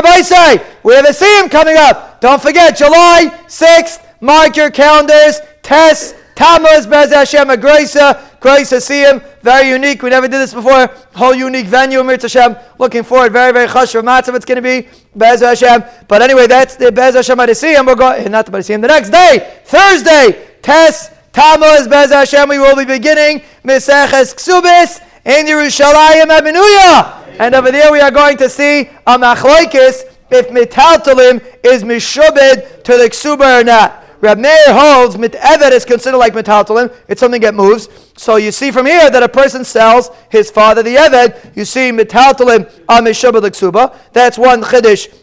We 0.83 0.93
have 0.95 1.05
a 1.05 1.11
Siyam 1.11 1.49
coming 1.49 1.77
up. 1.77 2.19
Don't 2.19 2.41
forget, 2.41 2.75
July 2.75 3.27
6th, 3.47 4.05
mark 4.19 4.57
your 4.57 4.69
calendars, 4.69 5.39
test, 5.63 6.17
Tammuz, 6.35 6.85
Bez 6.87 7.13
Hashem, 7.13 7.49
a 7.49 7.55
grace, 7.55 7.95
grace 8.41 8.67
to 8.69 8.81
see 8.81 9.01
him. 9.01 9.21
Very 9.43 9.69
unique. 9.69 10.03
We 10.03 10.09
never 10.09 10.27
did 10.27 10.39
this 10.39 10.53
before. 10.53 10.87
Whole 11.13 11.33
unique 11.33 11.67
venue, 11.67 12.03
Mir 12.03 12.17
Hashem. 12.21 12.57
Looking 12.77 13.03
forward. 13.03 13.31
Very, 13.31 13.53
very 13.53 13.67
chush 13.67 13.93
for 13.93 14.01
Matzav. 14.01 14.35
It's 14.35 14.43
going 14.43 14.57
to 14.57 14.61
be 14.61 14.89
Bez 15.15 15.39
Hashem. 15.39 15.85
But 16.09 16.21
anyway, 16.21 16.47
that's 16.47 16.75
the 16.75 16.91
Bez 16.91 17.15
Hashem 17.15 17.39
him. 17.39 17.85
We're 17.85 17.95
going, 17.95 18.29
not 18.29 18.47
to 18.47 18.63
see 18.63 18.73
him. 18.73 18.81
The 18.81 18.89
next 18.89 19.11
day, 19.11 19.61
Thursday, 19.63 20.54
Test, 20.65 21.11
Tammuz, 21.31 21.87
Bez 21.87 22.11
Hashem. 22.11 22.49
We 22.49 22.57
will 22.57 22.75
be 22.75 22.85
beginning 22.85 23.43
Meseches 23.63 24.33
Ksubis 24.33 24.99
in 25.23 25.45
Yerushalayim 25.45 26.25
Abenuya. 26.25 27.39
And 27.39 27.53
over 27.53 27.71
there 27.71 27.91
we 27.91 27.99
are 27.99 28.09
going 28.09 28.35
to 28.37 28.49
see 28.49 28.89
a 29.05 29.15
machloikis 29.15 30.11
if 30.31 30.47
metaltalim 30.49 31.39
is 31.63 31.83
mishubed 31.83 32.81
to 32.81 32.97
the 32.97 33.07
ksuba 33.11 33.61
or 33.61 33.63
not. 33.63 34.03
Rab 34.21 34.39
Meir 34.39 34.53
holds 34.69 35.15
evet 35.17 35.71
is 35.71 35.85
considered 35.85 36.17
like 36.17 36.33
metaltalim. 36.33 36.91
It's 37.07 37.19
something 37.19 37.41
that 37.41 37.53
moves. 37.53 37.87
So 38.17 38.37
you 38.37 38.51
see 38.51 38.71
from 38.71 38.87
here 38.87 39.11
that 39.11 39.21
a 39.21 39.29
person 39.29 39.63
sells 39.63 40.09
his 40.31 40.49
father 40.49 40.81
the 40.81 40.95
evet. 40.95 41.55
You 41.55 41.65
see 41.65 41.91
metaltalim 41.91 42.71
on 42.89 43.05
mishubed 43.05 43.41
ksuba. 43.41 43.95
That's 44.13 44.39
one 44.39 44.63
chiddush 44.63 45.13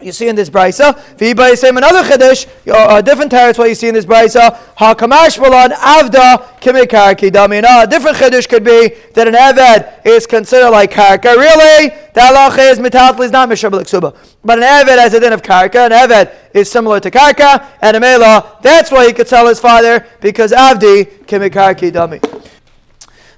you 0.00 0.12
see 0.12 0.28
in 0.28 0.36
this 0.36 0.50
brisa. 0.50 0.94
V'ibay 1.16 1.56
same 1.56 1.76
another 1.76 2.02
chiddush, 2.02 2.46
a 2.66 2.74
uh, 2.74 3.00
different 3.00 3.32
what 3.32 3.68
you 3.68 3.74
see 3.74 3.88
in 3.88 3.94
this 3.94 4.04
brisa. 4.04 4.56
Hakamash 4.76 5.40
malan 5.40 5.70
avda 5.70 6.60
kimikar 6.60 7.14
kidamina. 7.14 7.84
A 7.84 7.86
different 7.86 8.16
chiddush 8.16 8.48
could 8.48 8.64
be 8.64 8.94
that 9.14 9.28
an 9.28 9.34
eved 9.34 10.06
is 10.06 10.26
considered 10.26 10.70
like 10.70 10.90
karka. 10.90 11.36
Really, 11.36 11.88
the 12.12 12.20
halacha 12.20 12.72
is 12.72 12.78
metatl 12.78 13.20
is 13.20 13.30
not 13.30 13.48
mishabel 13.48 13.82
ksuba, 13.82 14.16
but 14.44 14.58
an 14.58 14.64
eved 14.64 14.98
has 14.98 15.14
a 15.14 15.20
din 15.20 15.32
of 15.32 15.42
karka. 15.42 15.86
An 15.86 15.92
eved 15.92 16.34
is 16.52 16.70
similar 16.70 16.98
to 17.00 17.10
karka 17.10 17.64
and 17.80 17.96
a 17.96 18.00
mela. 18.00 18.58
That's 18.62 18.90
why 18.90 19.06
he 19.06 19.12
could 19.12 19.28
sell 19.28 19.46
his 19.46 19.60
father 19.60 20.06
because 20.20 20.52
avdi 20.52 21.06
kimikar 21.24 21.74
kidami. 21.76 22.20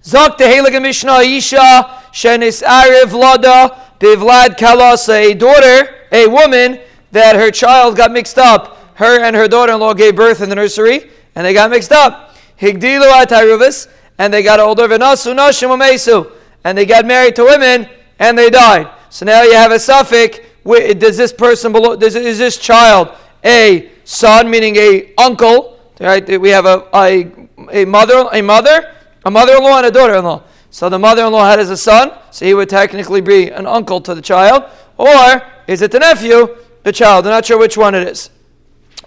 Zok 0.03 0.39
the 0.39 0.45
Heilige 0.45 0.81
Mishnah 0.81 1.19
Isha 1.19 2.01
Shenis 2.13 2.63
Ariv 2.63 3.13
Lada 3.13 3.77
Bivlad 3.99 4.57
Kalas, 4.57 5.09
a 5.09 5.35
daughter 5.35 5.96
a 6.13 6.27
woman 6.27 6.81
that 7.13 7.37
her 7.37 7.51
child 7.51 7.97
got 7.97 8.13
mixed 8.13 8.39
up. 8.39 8.79
Her 8.95 9.23
and 9.23 9.37
her 9.37 9.49
daughter-in-law 9.49 9.95
gave 9.95 10.17
birth 10.17 10.41
in 10.41 10.49
the 10.49 10.55
nursery, 10.55 11.11
and 11.35 11.45
they 11.45 11.53
got 11.53 11.71
mixed 11.71 11.93
up. 11.93 12.35
Higdilu 12.61 13.11
ataruvis, 13.13 13.89
and 14.19 14.33
they 14.33 14.43
got 14.43 14.61
older. 14.61 14.89
V'nasu 14.89 15.35
nashim 15.37 15.69
umesu, 15.69 16.33
and 16.65 16.77
they 16.77 16.87
got 16.87 17.05
married 17.05 17.37
to 17.37 17.45
women, 17.45 17.89
and 18.19 18.39
they 18.39 18.49
died. 18.51 18.89
So 19.11 19.27
now 19.27 19.43
you 19.43 19.53
have 19.53 19.73
a 19.73 19.79
suffix. 19.79 20.41
Does 20.65 21.17
this 21.17 21.33
person 21.33 21.73
belong? 21.73 21.99
Does, 21.99 22.17
is 22.17 22.39
this 22.39 22.59
child 22.59 23.11
a 23.45 23.91
son, 24.05 24.51
meaning 24.51 24.77
a 24.77 25.13
uncle? 25.19 25.79
Right? 26.01 26.41
We 26.41 26.51
have 26.51 26.67
a, 26.67 26.89
a, 26.95 27.33
a 27.71 27.85
mother, 27.85 28.29
a 28.33 28.43
mother, 28.43 28.95
a 29.25 29.31
mother-in-law, 29.31 29.79
and 29.79 29.87
a 29.87 29.91
daughter-in-law. 29.91 30.43
So 30.71 30.89
the 30.89 30.99
mother-in-law 30.99 31.45
had 31.49 31.61
as 31.61 31.71
a 31.71 31.77
son, 31.77 32.13
so 32.31 32.45
he 32.45 32.53
would 32.53 32.69
technically 32.69 33.21
be 33.21 33.51
an 33.51 33.67
uncle 33.67 34.01
to 34.03 34.15
the 34.15 34.21
child. 34.21 34.65
Or 34.99 35.43
is 35.67 35.83
it 35.83 35.91
the 35.91 35.99
nephew, 35.99 36.57
the 36.83 36.93
child? 36.93 37.27
I'm 37.27 37.33
not 37.33 37.45
sure 37.45 37.59
which 37.59 37.77
one 37.77 37.95
it 37.95 38.07
is. 38.07 38.31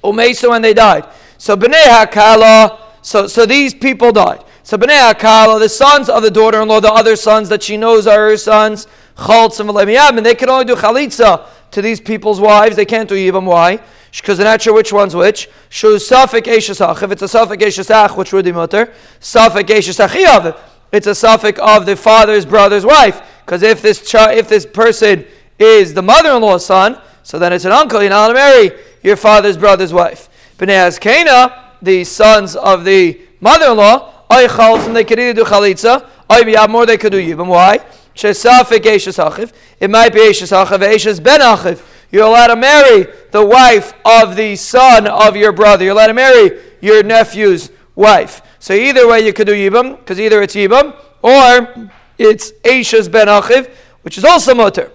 Umesa 0.04 0.50
when 0.50 0.62
they 0.62 0.74
died. 0.74 1.06
So 1.38 1.56
Bnei 1.56 1.84
Hakala, 1.84 2.80
so, 3.02 3.28
so 3.28 3.46
these 3.46 3.74
people 3.74 4.12
died. 4.12 4.44
So 4.64 4.78
Bnei 4.78 5.14
Hakala, 5.14 5.60
the 5.60 5.70
sons 5.70 6.10
of 6.10 6.22
the 6.22 6.32
daughter-in-law, 6.32 6.82
the 6.82 6.92
other 6.92 7.16
sons 7.16 7.50
that 7.50 7.64
she 7.64 7.78
knows 7.78 8.08
are 8.08 8.30
her 8.30 8.38
sons, 8.38 8.88
Chaltz 9.16 9.60
and 9.60 10.18
and 10.18 10.26
they 10.26 10.36
can 10.36 10.50
only 10.50 10.66
do 10.66 10.76
Chalitza 10.76 11.46
to 11.72 11.82
these 11.82 12.00
people's 12.00 12.40
wives. 12.40 12.76
They 12.76 12.86
can't 12.86 13.10
do 13.10 13.16
Yibam. 13.16 13.46
Why? 13.46 13.80
Because 14.16 14.38
they're 14.38 14.48
not 14.48 14.62
sure 14.62 14.74
which 14.74 14.94
one's 14.94 15.16
which. 15.16 15.50
Shu 15.70 15.98
Safik 15.98 16.44
Eshesach. 16.44 17.04
If 17.04 17.12
it's 17.12 17.22
a 17.22 17.26
Safik 17.26 17.58
Eshesach, 17.58 18.18
which 18.18 18.34
would 18.34 18.46
be 18.46 18.52
mutter? 18.52 18.94
Safik 19.20 19.66
Eshesachiyav. 19.66 20.58
It's 20.92 21.08
a 21.08 21.14
suffix 21.14 21.60
of 21.60 21.86
the 21.86 21.96
father's 21.96 22.46
brother's 22.46 22.86
wife. 22.86 23.22
Because 23.46 23.62
if 23.62 23.82
this 23.82 24.10
child, 24.10 24.38
if 24.38 24.50
this 24.50 24.66
person 24.66 25.26
is 25.60 25.94
the 25.94 26.02
mother-in-law's 26.02 26.66
son, 26.66 27.00
so 27.22 27.38
then 27.38 27.54
it's 27.54 27.66
an 27.66 27.72
uncle. 27.72 28.02
You're 28.02 28.10
not 28.10 28.30
to 28.30 28.34
marry 28.34 28.72
your 29.04 29.18
father's 29.18 29.58
brother's 29.58 29.94
wife. 29.94 30.30
Bnei 30.58 31.00
Kana, 31.00 31.74
the 31.82 32.04
sons 32.04 32.56
of 32.56 32.84
the 32.86 33.22
mother-in-law, 33.42 34.26
and 34.32 34.96
they 34.96 35.04
could 35.04 35.20
either 35.20 35.34
do 35.34 35.44
chalitza, 35.44 36.08
ay 36.30 36.68
more 36.68 36.86
they 36.86 36.98
could 36.98 37.12
do 37.12 37.18
yibam. 37.18 37.48
Why? 37.48 37.80
It 38.22 39.90
might 39.90 40.14
be 40.14 40.20
eshes 40.20 40.52
eshes 40.52 41.24
ben 41.24 41.40
achiv. 41.40 41.82
You're 42.12 42.26
allowed 42.26 42.48
to 42.48 42.56
marry 42.56 43.08
the 43.32 43.46
wife 43.46 43.94
of 44.04 44.36
the 44.36 44.56
son 44.56 45.08
of 45.08 45.36
your 45.36 45.52
brother. 45.52 45.86
You're 45.86 45.94
allowed 45.94 46.08
to 46.08 46.14
marry 46.14 46.60
your 46.82 47.02
nephew's 47.04 47.72
wife. 47.96 48.42
So 48.60 48.74
either 48.74 49.08
way 49.08 49.22
you 49.26 49.32
could 49.32 49.48
do 49.48 49.54
yibam, 49.54 49.98
because 49.98 50.20
either 50.20 50.42
it's 50.42 50.56
yibam 50.56 50.96
or 51.22 51.92
it's 52.18 52.52
eshes 52.64 53.10
ben 53.10 53.28
achiv, 53.28 53.70
which 54.02 54.18
is 54.18 54.26
also 54.26 54.54
mutter. 54.54 54.92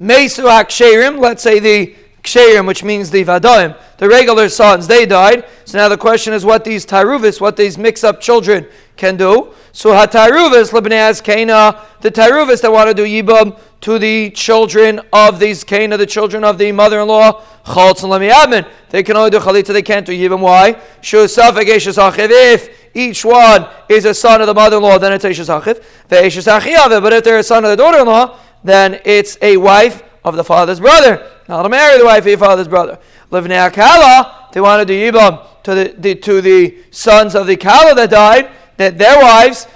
Mesu 0.00 0.44
HaKsherim, 0.44 1.18
let's 1.20 1.42
say 1.42 1.58
the 1.58 1.94
Ksherim, 2.22 2.66
which 2.66 2.82
means 2.82 3.10
the 3.10 3.22
Vadoim, 3.24 3.76
the 3.98 4.08
regular 4.08 4.48
sons, 4.48 4.86
they 4.86 5.04
died. 5.04 5.44
So 5.66 5.76
now 5.78 5.88
the 5.88 5.98
question 5.98 6.32
is 6.32 6.44
what 6.44 6.64
these 6.64 6.86
Tyruvis, 6.86 7.40
what 7.40 7.56
these 7.56 7.76
mix 7.76 8.02
up 8.02 8.20
children 8.20 8.66
can 8.96 9.16
do. 9.16 9.52
So 9.72 9.90
HaTyruvis, 9.90 10.72
Lebanez, 10.72 11.22
Cana, 11.22 11.80
the 12.00 12.10
Tyruvis 12.10 12.62
that 12.62 12.72
want 12.72 12.88
to 12.88 12.94
do 12.94 13.04
Yibam 13.04 13.58
to 13.82 13.98
the 13.98 14.30
children 14.30 15.00
of 15.12 15.38
these 15.38 15.64
Cana, 15.64 15.96
the 15.96 16.06
children 16.06 16.44
of 16.44 16.56
the 16.58 16.72
mother 16.72 17.00
in 17.00 17.08
law, 17.08 17.42
Chaltz 17.64 18.02
and 18.02 18.12
Lemiadmin. 18.12 18.66
They 18.90 19.02
can 19.02 19.16
only 19.16 19.30
do 19.30 19.38
Chalita, 19.38 19.72
they 19.72 19.82
can't 19.82 20.06
do 20.06 20.12
Yibam. 20.12 20.40
Why? 20.40 20.76
If 21.02 22.68
each 22.92 23.24
one 23.24 23.68
is 23.88 24.04
a 24.04 24.12
son 24.12 24.40
of 24.40 24.46
the 24.46 24.54
mother 24.54 24.78
in 24.78 24.82
law, 24.82 24.98
then 24.98 25.12
it's 25.12 25.24
Eshes 25.24 25.48
Achiv. 25.48 25.82
But 27.02 27.12
if 27.12 27.24
they're 27.24 27.38
a 27.38 27.42
son 27.42 27.64
of 27.64 27.70
the 27.70 27.76
daughter 27.76 27.98
in 28.00 28.06
law, 28.06 28.38
then 28.62 29.00
it's 29.04 29.38
a 29.42 29.56
wife 29.56 30.02
of 30.24 30.36
the 30.36 30.44
father's 30.44 30.80
brother. 30.80 31.30
Not 31.48 31.62
to 31.62 31.68
marry 31.68 31.98
the 31.98 32.04
wife 32.04 32.22
of 32.24 32.28
your 32.28 32.38
father's 32.38 32.68
brother. 32.68 32.98
Livnei 33.30 33.70
Akala, 33.70 34.52
they 34.52 34.60
want 34.60 34.86
to 34.86 34.86
do 34.86 35.12
Yibam 35.12 35.46
to 35.62 35.74
the, 35.74 35.94
the, 35.98 36.14
to 36.16 36.40
the 36.40 36.78
sons 36.90 37.34
of 37.34 37.46
the 37.46 37.56
Kala 37.56 37.94
that 37.94 38.10
died, 38.10 38.50
that 38.76 38.98
their 38.98 39.20
wives, 39.20 39.66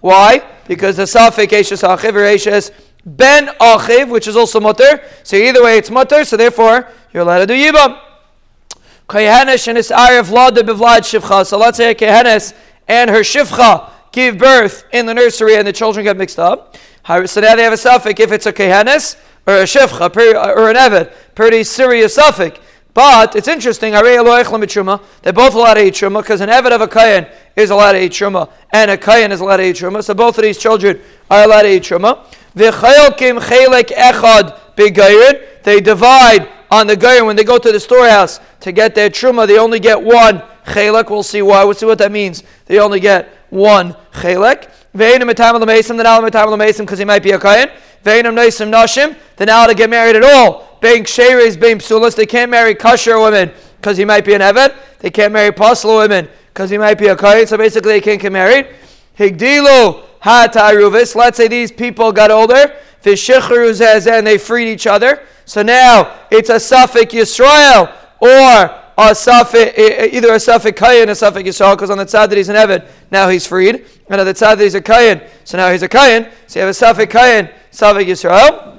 why? 0.00 0.42
Because 0.66 0.96
the 0.96 1.04
Safik 1.04 1.48
Eshes 1.48 1.82
Achiv 1.82 2.14
or 2.14 2.72
Ben 3.06 3.46
Achiv, 3.60 4.10
which 4.10 4.28
is 4.28 4.36
also 4.36 4.60
Mutter. 4.60 5.02
So 5.22 5.36
either 5.36 5.62
way 5.62 5.78
it's 5.78 5.90
Mutter, 5.90 6.24
so 6.24 6.36
therefore 6.36 6.88
you're 7.12 7.22
allowed 7.22 7.38
to 7.38 7.46
do 7.46 7.54
Yibam. 7.54 8.00
Kehenes 9.08 9.66
and 9.68 9.76
his 9.78 9.88
Arif 9.90 10.30
Lada 10.30 10.62
Bivlad 10.62 11.00
Shivcha. 11.00 11.46
So 11.46 11.58
let's 11.58 11.78
say 11.78 11.94
Kehenes 11.94 12.52
and 12.86 13.08
her 13.08 13.20
Shivcha 13.20 13.90
give 14.12 14.38
birth 14.38 14.84
in 14.92 15.06
the 15.06 15.14
nursery 15.14 15.56
and 15.56 15.66
the 15.66 15.72
children 15.72 16.04
get 16.04 16.16
mixed 16.16 16.38
up. 16.38 16.76
So 17.06 17.40
now 17.40 17.54
they 17.56 17.62
have 17.62 17.72
a 17.72 17.76
suffix 17.76 18.20
if 18.20 18.32
it's 18.32 18.46
a 18.46 18.52
kehanis 18.52 19.16
or 19.46 19.54
a 19.54 19.64
shifcha 19.64 20.56
or 20.56 20.68
an 20.70 20.76
eved, 20.76 21.12
pretty 21.34 21.64
serious 21.64 22.14
suffix. 22.14 22.58
But 22.94 23.36
it's 23.36 23.46
interesting, 23.48 23.92
they're 23.92 24.02
both 24.02 25.54
allowed 25.54 25.74
to 25.74 25.86
eat 25.86 25.94
truma 25.94 26.20
because 26.20 26.40
an 26.40 26.48
eved 26.48 26.72
of 26.72 26.80
a 26.80 26.88
kayan 26.88 27.28
is 27.54 27.70
allowed 27.70 27.92
to 27.92 28.02
eat 28.02 28.12
truma 28.12 28.50
and 28.72 28.90
a 28.90 28.96
kayan 28.96 29.30
is 29.30 29.40
allowed 29.40 29.58
to 29.58 29.66
eat 29.68 29.76
truma. 29.76 30.02
So 30.02 30.14
both 30.14 30.36
of 30.36 30.42
these 30.42 30.58
children 30.58 31.00
are 31.30 31.44
allowed 31.44 31.62
to 31.62 31.72
eat 31.72 31.84
truma. 31.84 32.24
They 35.64 35.80
divide 35.80 36.48
on 36.70 36.86
the 36.86 36.96
gayer 36.96 37.24
when 37.24 37.36
they 37.36 37.44
go 37.44 37.56
to 37.58 37.72
the 37.72 37.78
storehouse 37.78 38.40
to 38.60 38.72
get 38.72 38.94
their 38.96 39.10
truma. 39.10 39.46
They 39.46 39.58
only 39.58 39.78
get 39.78 40.02
one 40.02 40.42
chelek. 40.66 41.08
We'll 41.08 41.22
see 41.22 41.42
why. 41.42 41.62
We'll 41.62 41.74
see 41.74 41.86
what 41.86 41.98
that 41.98 42.10
means. 42.10 42.42
They 42.66 42.80
only 42.80 42.98
get 43.00 43.37
one 43.50 43.94
chelek. 44.12 44.70
Ve'enim 44.94 45.30
etam 45.30 45.60
l'meisim, 45.60 45.96
then 45.96 46.06
al 46.06 46.22
etam 46.22 46.50
l'meisim 46.50 46.80
because 46.80 46.98
he 46.98 47.04
might 47.04 47.22
be 47.22 47.32
a 47.32 47.38
kayan. 47.38 47.70
Ve'enim 48.04 48.34
noisim 48.34 48.70
nashim, 48.70 49.16
then 49.36 49.48
al 49.48 49.68
to 49.68 49.74
get 49.74 49.90
married 49.90 50.16
at 50.16 50.24
all. 50.24 50.78
Being 50.80 51.04
sheres, 51.04 51.60
being 51.60 51.78
psulas, 51.78 52.14
they 52.14 52.26
can't 52.26 52.50
marry 52.50 52.74
kosher 52.74 53.18
women 53.18 53.50
because 53.76 53.96
he 53.96 54.04
might 54.04 54.24
be 54.24 54.34
an 54.34 54.40
evet. 54.40 54.74
They 55.00 55.10
can't 55.10 55.32
marry 55.32 55.52
pasla 55.52 55.98
women 55.98 56.28
because 56.48 56.70
he 56.70 56.78
might 56.78 56.98
be 56.98 57.08
a 57.08 57.16
kayan. 57.16 57.46
So 57.46 57.56
basically, 57.56 57.92
they 57.92 58.00
can't 58.00 58.20
get 58.20 58.32
married. 58.32 58.68
Higdilu 59.18 60.04
hataruvis. 60.22 61.14
Let's 61.14 61.36
say 61.36 61.48
these 61.48 61.72
people 61.72 62.12
got 62.12 62.30
older. 62.30 62.74
Vishichru 63.02 64.16
and 64.16 64.26
they 64.26 64.38
freed 64.38 64.70
each 64.70 64.86
other. 64.86 65.22
So 65.44 65.62
now 65.62 66.18
it's 66.30 66.50
a 66.50 66.60
suffix 66.60 67.14
Yisrael 67.14 67.92
or 68.20 68.82
a 68.98 69.12
Safik, 69.12 69.78
either 70.12 70.28
a 70.28 70.36
Safik 70.36 70.74
Kayan, 70.74 71.08
a 71.08 71.12
Safik 71.12 71.44
Yisrael, 71.44 71.76
because 71.76 71.88
on 71.88 71.98
the 71.98 72.04
tzad 72.04 72.28
that 72.28 72.36
he's 72.36 72.48
an 72.48 72.56
Eved, 72.56 72.86
now 73.12 73.28
he's 73.28 73.46
freed. 73.46 73.86
And 74.08 74.20
on 74.20 74.26
the 74.26 74.34
tzad 74.34 74.56
that 74.56 74.60
he's 74.60 74.74
a 74.74 74.80
Kayan, 74.82 75.22
so 75.44 75.56
now 75.56 75.70
he's 75.70 75.82
a 75.82 75.88
Kayan. 75.88 76.28
So 76.48 76.58
you 76.58 76.66
have 76.66 76.74
a 76.74 76.78
Safik 76.78 77.08
Kayan, 77.08 77.48
Safik 77.70 78.06
Yisrael. 78.06 78.76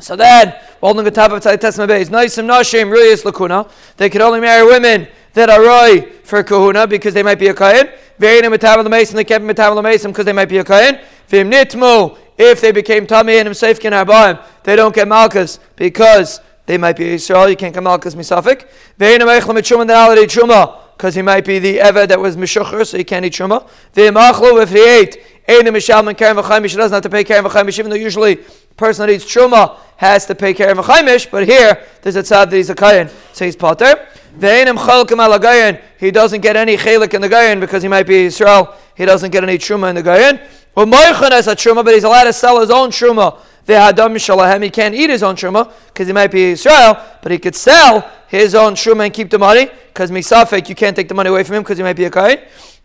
So 0.00 0.16
then, 0.16 0.56
holding 0.80 1.04
the 1.04 1.10
top 1.10 1.30
of 1.30 1.42
Tzad 1.42 1.60
Testament 1.60 1.90
Beis, 1.90 2.08
Noisim 2.08 2.46
Nashim, 2.46 2.90
really 2.90 3.12
is 3.12 3.22
Lakuna. 3.22 3.70
They 3.98 4.08
could 4.08 4.22
only 4.22 4.40
marry 4.40 4.66
women 4.66 5.06
that 5.34 5.50
are 5.50 5.62
roy 5.62 6.10
for 6.24 6.42
kahuna 6.42 6.86
because 6.86 7.12
they 7.12 7.22
might 7.22 7.38
be 7.38 7.48
a 7.48 7.54
kayan. 7.54 7.88
Ve'enim 8.18 8.56
metavel 8.56 8.88
mason, 8.88 9.16
they 9.16 9.24
can't 9.24 9.46
be 9.46 9.52
metavel 9.52 9.82
mason 9.82 10.10
because 10.10 10.24
they 10.24 10.32
might 10.32 10.48
be 10.48 10.58
a 10.58 10.64
kayan. 10.64 11.00
V'im 11.28 11.52
nitmu, 11.52 12.16
if 12.38 12.60
they 12.62 12.72
became 12.72 13.06
tummy 13.06 13.36
and 13.36 13.46
him 13.46 13.54
safe 13.54 13.78
arbaim, 13.78 14.42
they 14.62 14.74
don't 14.74 14.94
get 14.94 15.06
malchus 15.06 15.60
because 15.76 16.40
they 16.70 16.78
might 16.78 16.96
be 16.96 17.14
Israel. 17.14 17.48
You 17.48 17.56
can't 17.56 17.74
come 17.74 17.88
out 17.88 18.00
because 18.00 18.14
misafik. 18.14 18.64
Ve'ena 18.96 19.22
meichlam 19.22 19.58
et 19.58 19.64
truma 19.64 19.84
then 19.84 20.28
truma 20.28 20.78
because 20.96 21.16
he 21.16 21.22
might 21.22 21.44
be 21.44 21.58
the 21.58 21.78
eved 21.78 22.06
that 22.06 22.20
was 22.20 22.36
mishucher, 22.36 22.86
so 22.86 22.96
he 22.96 23.02
can't 23.02 23.24
eat 23.24 23.32
truma. 23.32 23.68
Ve'emachlu 23.92 24.62
if 24.62 24.70
he 24.70 24.78
ate. 24.78 25.20
Ena 25.48 25.72
mishal 25.72 26.04
men 26.04 26.14
karen 26.14 26.36
v'chaimish. 26.36 26.70
He 26.70 26.76
doesn't 26.76 27.02
to 27.02 27.10
pay 27.10 27.24
karen 27.24 27.44
v'chaimish, 27.44 27.76
even 27.80 27.90
though 27.90 27.96
usually 27.96 28.36
the 28.36 28.74
person 28.76 29.04
that 29.04 29.12
eats 29.12 29.24
truma 29.24 29.78
has 29.96 30.26
to 30.26 30.36
pay 30.36 30.54
karen 30.54 30.76
v'chaimish. 30.76 31.28
But 31.28 31.48
here 31.48 31.84
there's 32.02 32.14
a 32.14 32.22
tzad 32.22 32.50
that 32.50 32.52
he's 32.52 32.70
a 32.70 32.76
kayan, 32.76 33.10
so 33.32 33.44
he's 33.44 33.56
potter. 33.56 34.06
Ve'enim 34.38 34.78
chalkim 34.78 35.18
al 35.18 35.80
He 35.98 36.12
doesn't 36.12 36.40
get 36.40 36.54
any 36.54 36.76
chalik 36.76 37.14
in 37.14 37.20
the 37.20 37.28
gayin 37.28 37.58
because 37.58 37.82
he 37.82 37.88
might 37.88 38.06
be 38.06 38.26
Israel. 38.26 38.76
he 38.94 39.04
doesn't 39.04 39.32
get 39.32 39.42
any 39.42 39.58
truma 39.58 39.90
in 39.90 39.96
the 39.96 40.04
gayin. 40.04 40.40
Well, 40.80 40.88
moichan 40.88 41.32
has 41.32 41.46
a 41.46 41.54
truma, 41.54 41.84
but 41.84 41.92
he's 41.92 42.04
allowed 42.04 42.24
to 42.24 42.32
sell 42.32 42.58
his 42.58 42.70
own 42.70 42.88
truma. 42.88 43.38
The 43.66 43.74
hadam 43.74 44.14
shalahem, 44.14 44.62
he 44.62 44.70
can't 44.70 44.94
eat 44.94 45.10
his 45.10 45.22
own 45.22 45.36
truma 45.36 45.70
because 45.88 46.06
he 46.06 46.14
might 46.14 46.30
be 46.30 46.52
Israel, 46.52 46.96
but 47.20 47.30
he 47.30 47.38
could 47.38 47.54
sell 47.54 48.10
his 48.28 48.54
own 48.54 48.72
truma 48.72 49.04
and 49.04 49.12
keep 49.12 49.28
the 49.28 49.38
money 49.38 49.68
because 49.88 50.10
misafek, 50.10 50.70
you 50.70 50.74
can't 50.74 50.96
take 50.96 51.08
the 51.08 51.14
money 51.14 51.28
away 51.28 51.44
from 51.44 51.56
him 51.56 51.64
because 51.64 51.76
he 51.76 51.84
might 51.84 51.96
be 51.96 52.06
a 52.06 52.10
kain. 52.10 52.38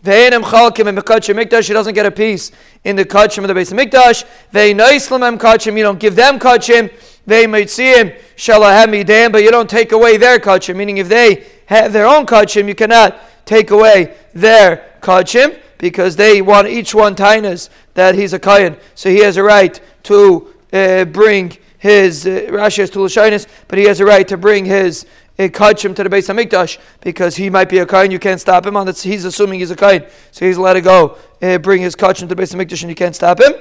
Ve'enim 0.04 0.44
chalkim 0.44 0.94
mekachim 0.94 1.42
mikdash, 1.42 1.70
he 1.70 1.74
doesn't 1.74 1.94
get 1.94 2.06
a 2.06 2.12
piece 2.12 2.52
in 2.84 2.98
the 2.98 3.06
kachim 3.06 3.44
of 3.44 3.48
the 3.48 3.54
base 3.54 3.72
of 3.72 3.78
mikdash. 3.78 4.26
Ve'noislam 4.52 5.38
kachim, 5.38 5.78
you 5.78 5.84
don't 5.84 5.98
give 5.98 6.18
them 6.18 6.38
kachim. 6.38 6.92
They 7.26 7.48
might 7.48 7.70
see 7.70 7.98
him 7.98 8.12
shalahem 8.36 9.06
idam, 9.06 9.32
but 9.32 9.42
you 9.42 9.52
don't 9.52 9.70
take 9.70 9.94
away 9.94 10.18
their 10.18 10.40
kachim. 10.40 10.76
Meaning, 10.76 10.98
if 10.98 11.08
they 11.08 11.48
have 11.68 11.94
their 11.94 12.08
own 12.08 12.26
kachim, 12.26 12.68
you 12.68 12.76
cannot 12.76 13.18
take 13.46 13.72
away 13.72 14.18
their 14.34 14.92
kachim 15.00 15.62
because 15.78 16.16
they 16.16 16.42
want 16.42 16.68
each 16.68 16.96
one 16.96 17.16
tainas 17.16 17.70
that 17.96 18.16
he's 18.16 18.32
a 18.34 18.40
kayan. 18.40 18.78
So 18.94 19.10
he 19.10 19.20
has 19.20 19.36
a 19.36 19.44
right 19.44 19.80
to 20.04 20.54
uh, 20.72 21.06
bring 21.06 21.58
his 21.80 22.26
uh, 22.26 22.48
Rashi 22.50 22.80
has 22.80 22.90
to 22.92 23.48
but 23.68 23.78
he 23.78 23.86
has 23.86 24.00
a 24.00 24.06
right 24.06 24.28
to 24.28 24.38
bring 24.38 24.66
his 24.66 25.06
uh, 25.38 25.44
kachim 25.44 25.96
to 25.96 26.04
the 26.04 26.10
base 26.10 26.30
of 26.30 26.38
Mikdash 26.38 26.78
because 27.02 27.36
he 27.36 27.50
might 27.50 27.70
be 27.70 27.80
a 27.80 27.86
kain. 27.86 28.12
You 28.12 28.20
can't 28.20 28.42
stop 28.42 28.66
him 28.66 28.78
on. 28.78 28.88
He's 28.88 29.26
assuming 29.26 29.60
he's 29.60 29.72
a 29.72 29.76
kain, 29.76 30.06
so 30.32 30.46
he's 30.46 30.58
let 30.58 30.74
to 30.74 30.82
go 30.82 31.18
uh, 31.42 31.58
bring 31.58 31.82
his 31.82 31.96
kachim 31.96 32.20
to 32.22 32.26
the 32.28 32.36
base 32.36 32.54
of 32.54 32.60
Mikdash, 32.60 32.82
and 32.82 32.90
you 32.90 32.96
can't 32.96 33.16
stop 33.16 33.40
him. 33.40 33.54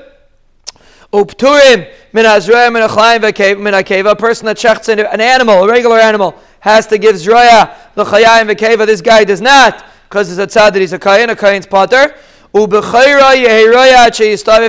Upturim 1.13 1.93
min 2.13 2.25
azroya 2.25 2.73
min 2.73 2.83
achayim 2.83 3.61
min 3.61 3.75
akeva. 3.75 4.13
A 4.13 4.17
person 4.17 4.47
that 4.47 4.57
shechts 4.57 4.89
an 4.89 5.21
animal, 5.21 5.65
a 5.65 5.69
regular 5.69 5.99
animal, 5.99 6.35
has 6.61 6.87
to 6.89 6.99
give 6.99 7.17
zroya 7.17 7.77
the 7.95 8.05
chayim 8.05 8.51
v'keva. 8.51 8.87
This 8.87 9.01
guy 9.01 9.25
does 9.25 9.41
not 9.41 9.85
because 10.09 10.31
it's 10.31 10.41
a 10.41 10.59
tzad 10.59 10.73
that 10.73 10.81
he's 10.81 10.93
a 10.93 10.99
kain. 10.99 11.29
A 11.31 11.37
kain's 11.37 11.67
potter. 11.67 12.15
If 12.57 12.71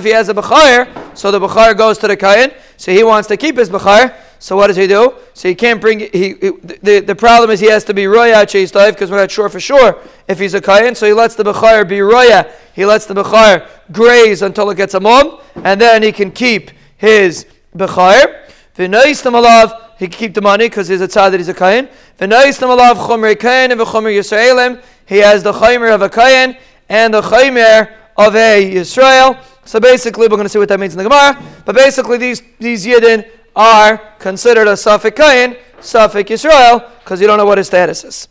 he 0.03 0.09
has 0.09 0.29
a 0.29 0.33
bechayr, 0.33 1.17
so 1.17 1.29
the 1.29 1.39
bechayr 1.39 1.77
goes 1.77 1.99
to 1.99 2.07
the 2.07 2.17
kain. 2.17 2.51
So 2.77 2.91
he 2.91 3.03
wants 3.03 3.27
to 3.27 3.37
keep 3.37 3.57
his 3.57 3.69
bechayr. 3.69 4.15
So 4.39 4.55
what 4.55 4.67
does 4.67 4.75
he 4.75 4.87
do? 4.87 5.13
So 5.35 5.49
he 5.49 5.55
can't 5.55 5.79
bring. 5.79 5.99
He, 5.99 6.07
he 6.09 6.33
the, 6.33 7.03
the 7.05 7.15
problem 7.15 7.51
is 7.51 7.59
he 7.59 7.69
has 7.69 7.83
to 7.85 7.93
be 7.93 8.07
roya 8.07 8.45
cheistav 8.45 8.93
because 8.93 9.11
we're 9.11 9.17
not 9.17 9.29
sure 9.29 9.49
for 9.49 9.59
sure 9.59 9.99
if 10.27 10.39
he's 10.39 10.55
a 10.55 10.61
kain. 10.61 10.95
So 10.95 11.05
he 11.05 11.13
lets 11.13 11.35
the 11.35 11.43
bechayr 11.43 11.87
be 11.87 12.01
roya. 12.01 12.51
He 12.73 12.85
lets 12.85 13.05
the 13.05 13.13
bechayr 13.13 13.69
graze 13.91 14.41
until 14.41 14.71
it 14.71 14.77
gets 14.77 14.95
a 14.95 14.99
mom, 14.99 15.39
and 15.63 15.79
then 15.79 16.01
he 16.01 16.11
can 16.11 16.31
keep 16.31 16.71
his 16.97 17.45
bechayr. 17.77 18.49
V'noistam 18.75 19.39
alav. 19.41 19.81
He 19.99 20.07
can 20.07 20.17
keep 20.17 20.33
the 20.33 20.41
money 20.41 20.65
because 20.65 20.87
he's 20.87 21.01
a 21.01 21.07
tzad 21.07 21.31
that 21.31 21.37
he's 21.39 21.49
a 21.49 21.53
kain. 21.53 21.87
V'noistam 22.19 22.75
alav 22.75 22.95
chomer 22.95 23.39
kain 23.39 23.71
and 23.71 23.79
v'chomer 23.79 24.11
yisraelim. 24.11 24.81
He 25.05 25.17
has 25.19 25.43
the 25.43 25.53
chomer 25.53 25.93
of 25.93 26.01
a 26.01 26.09
kain 26.09 26.57
and 26.89 27.13
the 27.13 27.21
Chaymer 27.21 27.93
of 28.17 28.35
a 28.35 28.73
Yisrael. 28.73 29.41
So 29.65 29.79
basically, 29.79 30.27
we're 30.27 30.37
going 30.37 30.43
to 30.43 30.49
see 30.49 30.59
what 30.59 30.69
that 30.69 30.79
means 30.79 30.93
in 30.93 30.97
the 30.99 31.03
Gemara. 31.03 31.41
But 31.65 31.75
basically, 31.75 32.17
these, 32.17 32.41
these 32.59 32.85
Yidden 32.85 33.27
are 33.55 33.97
considered 34.19 34.67
a 34.67 34.73
Safik 34.73 35.11
Kayin, 35.11 35.57
Safik 35.79 36.25
Yisrael, 36.25 36.89
because 36.99 37.19
you 37.19 37.27
don't 37.27 37.37
know 37.37 37.45
what 37.45 37.57
his 37.57 37.67
status 37.67 38.03
is. 38.03 38.27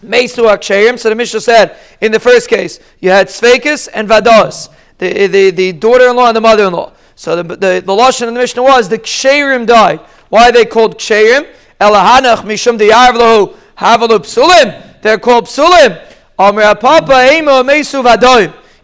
So 0.00 0.06
the 0.06 1.14
Mishnah 1.16 1.40
said, 1.40 1.76
in 2.00 2.12
the 2.12 2.20
first 2.20 2.48
case, 2.48 2.78
you 3.00 3.10
had 3.10 3.28
Svekis 3.28 3.88
and 3.92 4.08
Vados, 4.08 4.68
the, 4.98 5.26
the, 5.26 5.50
the 5.50 5.72
daughter-in-law 5.72 6.28
and 6.28 6.36
the 6.36 6.40
mother-in-law. 6.40 6.92
So 7.16 7.42
the, 7.42 7.42
the, 7.42 7.82
the 7.84 7.92
Lashon 7.92 8.28
in 8.28 8.34
the 8.34 8.40
Mishnah 8.40 8.62
was, 8.62 8.88
the 8.88 8.98
Ksherim 8.98 9.66
died. 9.66 10.00
Why 10.28 10.50
are 10.50 10.52
they 10.52 10.66
called 10.66 10.98
Ksherim? 10.98 11.52
Elahanach 11.80 12.42
Mishum 12.42 12.78
Diyarvlahu 12.78 13.56
Havalu 13.76 14.18
Psulim. 14.20 15.00
They're 15.02 15.18
called 15.18 15.46
Psulim 15.46 16.07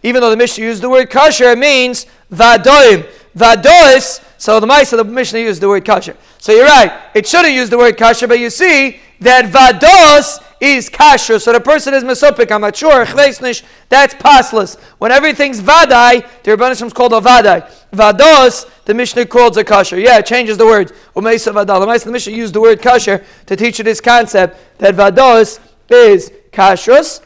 even 0.05 0.21
though 0.21 0.31
the 0.31 0.37
Mishnah 0.37 0.65
used 0.65 0.83
the 0.83 0.91
word 0.91 1.09
kosher, 1.11 1.51
it 1.51 1.59
means 1.59 2.07
vadoim. 2.33 3.07
Vadois, 3.37 4.23
so 4.39 4.61
the 4.61 4.67
Maisa, 4.67 4.97
the 4.97 5.05
Mishnah 5.05 5.41
used 5.41 5.61
the 5.61 5.69
word 5.69 5.85
kosher. 5.85 6.17
So 6.39 6.53
you're 6.53 6.67
right, 6.67 6.93
it 7.15 7.27
should 7.27 7.45
have 7.45 7.55
used 7.55 7.73
the 7.73 7.79
word 7.79 7.97
kosher, 7.97 8.29
but 8.29 8.39
you 8.39 8.49
see 8.51 9.01
that 9.21 9.47
vados 9.47 10.41
is 10.61 10.89
kasher. 10.89 11.41
So 11.41 11.53
the 11.53 11.61
person 11.61 11.95
is 11.95 12.05
mesopik, 12.05 12.53
I'm 12.53 12.61
not 12.61 12.77
sure, 12.77 13.05
that's 13.05 14.15
passless. 14.15 14.79
When 14.99 15.11
everything's 15.11 15.61
vadai, 15.61 16.27
the 16.43 16.53
Rabbanishim 16.53 16.87
is 16.87 16.93
called 16.93 17.13
a 17.13 17.21
vadai. 17.21 17.71
Vados, 17.93 18.69
the 18.85 18.95
Mishnah 18.95 19.27
calls 19.27 19.57
a 19.57 19.65
kosher. 19.65 19.99
Yeah, 19.99 20.19
it 20.19 20.27
changes 20.27 20.59
the 20.59 20.67
words. 20.67 20.93
Umeisa 21.17 21.53
vadal. 21.53 22.05
The 22.05 22.11
Mishnah 22.11 22.33
used 22.33 22.55
the 22.55 22.61
word 22.61 22.83
kosher 22.83 23.25
to 23.47 23.57
teach 23.57 23.79
you 23.79 23.85
this 23.85 24.01
concept 24.01 24.79
that 24.79 24.95
vados 24.95 25.59
is 25.89 26.31
kashrus. 26.53 27.24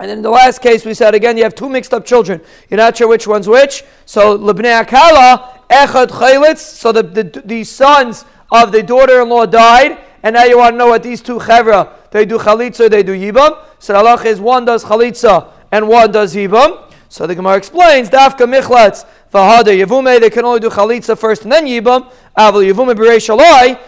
And 0.00 0.10
in 0.10 0.22
the 0.22 0.30
last 0.30 0.60
case, 0.60 0.84
we 0.84 0.94
said 0.94 1.14
again, 1.14 1.36
you 1.36 1.42
have 1.42 1.56
two 1.56 1.68
mixed 1.68 1.92
up 1.92 2.04
children. 2.04 2.40
You're 2.70 2.78
not 2.78 2.96
sure 2.96 3.08
which 3.08 3.26
one's 3.26 3.48
which. 3.48 3.84
So, 4.06 4.38
Libnei 4.38 4.84
Akala, 4.84 5.66
Echad 5.68 6.08
Chaylitz. 6.08 6.58
So, 6.58 6.92
the, 6.92 7.02
the, 7.02 7.42
the 7.44 7.64
sons 7.64 8.24
of 8.52 8.70
the 8.70 8.82
daughter 8.82 9.20
in 9.20 9.28
law 9.28 9.44
died. 9.44 9.98
And 10.22 10.34
now 10.34 10.44
you 10.44 10.58
want 10.58 10.74
to 10.74 10.78
know 10.78 10.88
what 10.88 11.02
these 11.02 11.20
two 11.20 11.38
chevra, 11.38 11.92
they 12.10 12.24
do 12.24 12.38
chalitza, 12.38 12.88
they 12.88 13.02
do 13.02 13.12
yibam. 13.12 13.58
So, 13.80 13.92
the 13.92 13.98
halach 13.98 14.24
is 14.24 14.40
one 14.40 14.64
does 14.64 14.84
chalitza 14.84 15.48
and 15.72 15.88
one 15.88 16.12
does 16.12 16.34
yibam. 16.34 16.84
So, 17.08 17.26
the 17.26 17.34
Gemara 17.34 17.56
explains, 17.56 18.08
Dafka 18.08 18.46
Michlatz, 18.46 19.04
Vahada 19.32 19.76
Yevume, 19.76 20.20
they 20.20 20.30
can 20.30 20.44
only 20.44 20.60
do 20.60 20.68
chalitza 20.68 21.18
first 21.18 21.42
and 21.42 21.50
then 21.50 21.66
yibam. 21.66 22.10
Aval 22.36 22.72
Yevume 22.72 22.94
B'rei 22.94 23.18
Shalai. 23.18 23.80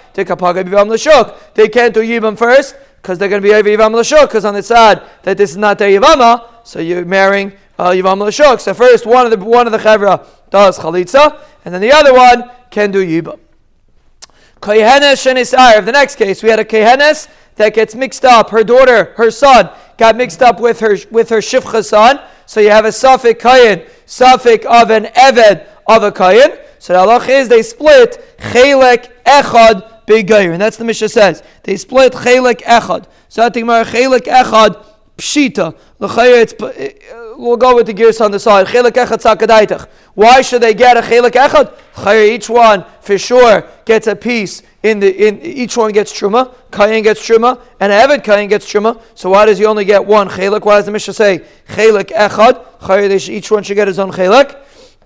They 1.55 1.68
can't 1.68 1.94
do 1.94 2.01
yibam 2.01 2.37
first 2.37 2.75
because 3.00 3.18
they're 3.18 3.28
going 3.28 3.42
to 3.42 3.48
be 3.48 3.54
over 3.54 3.68
Yivam 3.68 3.94
Lashuk, 3.94 4.26
because 4.26 4.44
on 4.44 4.54
the 4.54 4.62
side 4.62 5.02
that 5.22 5.36
this 5.36 5.50
is 5.50 5.56
not 5.56 5.78
their 5.78 6.00
Yivama, 6.00 6.46
so 6.64 6.80
you're 6.80 7.04
marrying 7.04 7.52
uh, 7.78 7.90
Yivam 7.90 8.18
Lashuk. 8.18 8.60
So 8.60 8.74
first, 8.74 9.06
one 9.06 9.30
of 9.30 9.38
the 9.38 9.44
one 9.44 9.66
of 9.66 9.72
the 9.72 9.78
Chevra 9.78 10.26
does 10.50 10.78
Chalitza, 10.78 11.40
and 11.64 11.74
then 11.74 11.80
the 11.80 11.92
other 11.92 12.12
one 12.12 12.50
can 12.70 12.90
do 12.90 13.04
Yibam. 13.04 13.38
Kohenes 14.60 15.16
Shenisar. 15.16 15.84
The 15.84 15.92
next 15.92 16.16
case, 16.16 16.42
we 16.42 16.50
had 16.50 16.60
a 16.60 16.64
Kohenes 16.64 17.28
that 17.56 17.74
gets 17.74 17.94
mixed 17.94 18.24
up. 18.24 18.50
Her 18.50 18.62
daughter, 18.62 19.14
her 19.16 19.30
son, 19.30 19.70
got 19.96 20.16
mixed 20.16 20.42
up 20.42 20.60
with 20.60 20.80
her 20.80 20.96
with 21.10 21.30
her 21.30 21.38
Shifcha 21.38 21.84
son. 21.84 22.20
So 22.46 22.60
you 22.60 22.70
have 22.70 22.84
a 22.84 22.88
Safik 22.88 23.40
Kayin, 23.40 23.88
Safik 24.06 24.64
of 24.64 24.90
an 24.90 25.04
Eved 25.04 25.66
of 25.86 26.02
a 26.02 26.12
Kayin. 26.12 26.58
So 26.78 26.94
the 26.94 26.98
halach 26.98 27.28
is 27.28 27.48
they 27.48 27.62
split 27.62 28.36
Chelek 28.38 29.12
Echad 29.24 29.89
Begayer. 30.06 30.52
And 30.52 30.60
that's 30.60 30.76
the 30.76 30.84
Mishnah 30.84 31.08
says. 31.08 31.42
They 31.62 31.76
split 31.76 32.12
Chelek 32.12 32.62
Echad. 32.62 33.06
So 33.28 33.44
I 33.44 33.48
think 33.50 33.66
Chelek 33.66 34.26
Echad 34.26 34.84
Pshita. 35.16 35.74
Uh, 36.00 37.34
we'll 37.36 37.56
go 37.56 37.76
with 37.76 37.86
the 37.86 37.92
gears 37.92 38.20
on 38.20 38.30
the 38.30 38.38
side. 38.38 38.66
Chelek 38.66 38.92
Echad 38.92 39.20
Sakadaitach. 39.22 39.88
Why 40.14 40.42
should 40.42 40.62
they 40.62 40.74
get 40.74 40.96
a 40.96 41.00
Chelek 41.00 41.32
Echad? 41.32 41.72
Each 42.30 42.48
one, 42.48 42.84
for 43.00 43.18
sure, 43.18 43.66
gets 43.84 44.06
a 44.06 44.16
piece. 44.16 44.62
In 44.82 44.98
the 44.98 45.28
in 45.28 45.42
each 45.42 45.76
one 45.76 45.92
gets 45.92 46.10
truma, 46.10 46.54
Kayin 46.70 47.02
gets 47.02 47.20
truma, 47.20 47.60
and 47.80 47.92
Eved 47.92 48.24
Kayin 48.24 48.48
gets 48.48 48.64
truma. 48.64 48.98
So 49.14 49.28
why 49.28 49.44
does 49.44 49.58
he 49.58 49.66
only 49.66 49.84
get 49.84 50.02
one 50.02 50.26
chelik? 50.26 50.64
Why 50.64 50.76
does 50.76 50.86
the 50.86 50.92
Mishnah 50.92 51.12
say 51.12 51.44
chelik 51.68 52.06
echad? 52.06 53.28
Each 53.28 53.50
one 53.50 53.62
should 53.62 53.74
get 53.74 53.88
his 53.88 53.98
own 53.98 54.10
chelik. 54.10 54.56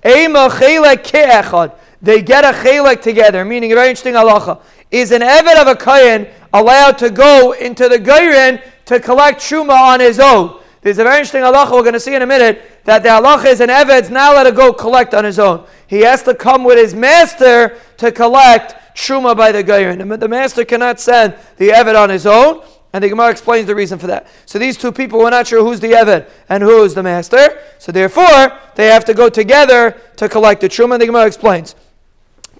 Ema 0.04 0.48
chelik 0.48 1.02
ke 1.02 1.26
echad. 1.28 1.72
They 2.04 2.20
get 2.20 2.44
a 2.44 2.52
chelik 2.52 3.00
together, 3.00 3.46
meaning 3.46 3.72
a 3.72 3.74
very 3.74 3.88
interesting 3.88 4.12
halacha 4.12 4.60
is 4.90 5.10
an 5.10 5.22
Eved 5.22 5.56
of 5.60 5.66
a 5.68 5.74
Kayan 5.74 6.28
allowed 6.52 6.98
to 6.98 7.08
go 7.08 7.52
into 7.52 7.88
the 7.88 7.98
Gairin 7.98 8.62
to 8.84 9.00
collect 9.00 9.40
Shuma 9.40 9.70
on 9.70 10.00
his 10.00 10.20
own? 10.20 10.60
There's 10.82 10.98
a 10.98 11.02
very 11.02 11.16
interesting 11.16 11.40
halacha 11.40 11.72
we're 11.72 11.80
going 11.80 11.94
to 11.94 12.00
see 12.00 12.14
in 12.14 12.20
a 12.20 12.26
minute 12.26 12.84
that 12.84 13.02
the 13.02 13.08
halacha 13.08 13.46
is 13.46 13.60
an 13.60 13.70
Eved's 13.70 14.10
now 14.10 14.34
let 14.34 14.44
to 14.44 14.52
go 14.52 14.70
collect 14.70 15.14
on 15.14 15.24
his 15.24 15.38
own. 15.38 15.66
He 15.86 16.00
has 16.00 16.22
to 16.24 16.34
come 16.34 16.62
with 16.62 16.76
his 16.76 16.94
master 16.94 17.78
to 17.96 18.12
collect 18.12 18.74
Shuma 18.94 19.34
by 19.34 19.50
the 19.50 19.64
Gairin. 19.64 20.20
The 20.20 20.28
master 20.28 20.66
cannot 20.66 21.00
send 21.00 21.34
the 21.56 21.70
Eved 21.70 21.98
on 21.98 22.10
his 22.10 22.26
own. 22.26 22.62
And 22.92 23.02
the 23.02 23.08
Gemara 23.08 23.30
explains 23.30 23.66
the 23.66 23.74
reason 23.74 23.98
for 23.98 24.06
that. 24.08 24.28
So 24.46 24.58
these 24.58 24.76
two 24.76 24.92
people 24.92 25.18
were 25.18 25.30
not 25.30 25.46
sure 25.48 25.64
who's 25.64 25.80
the 25.80 25.92
Eved 25.92 26.28
and 26.48 26.62
who's 26.62 26.94
the 26.94 27.02
master. 27.02 27.58
So 27.78 27.90
therefore, 27.90 28.52
they 28.76 28.86
have 28.88 29.06
to 29.06 29.14
go 29.14 29.30
together 29.30 30.00
to 30.16 30.28
collect 30.28 30.60
the 30.60 30.68
Truma. 30.68 31.00
The 31.00 31.06
Gemara 31.06 31.26
explains. 31.26 31.74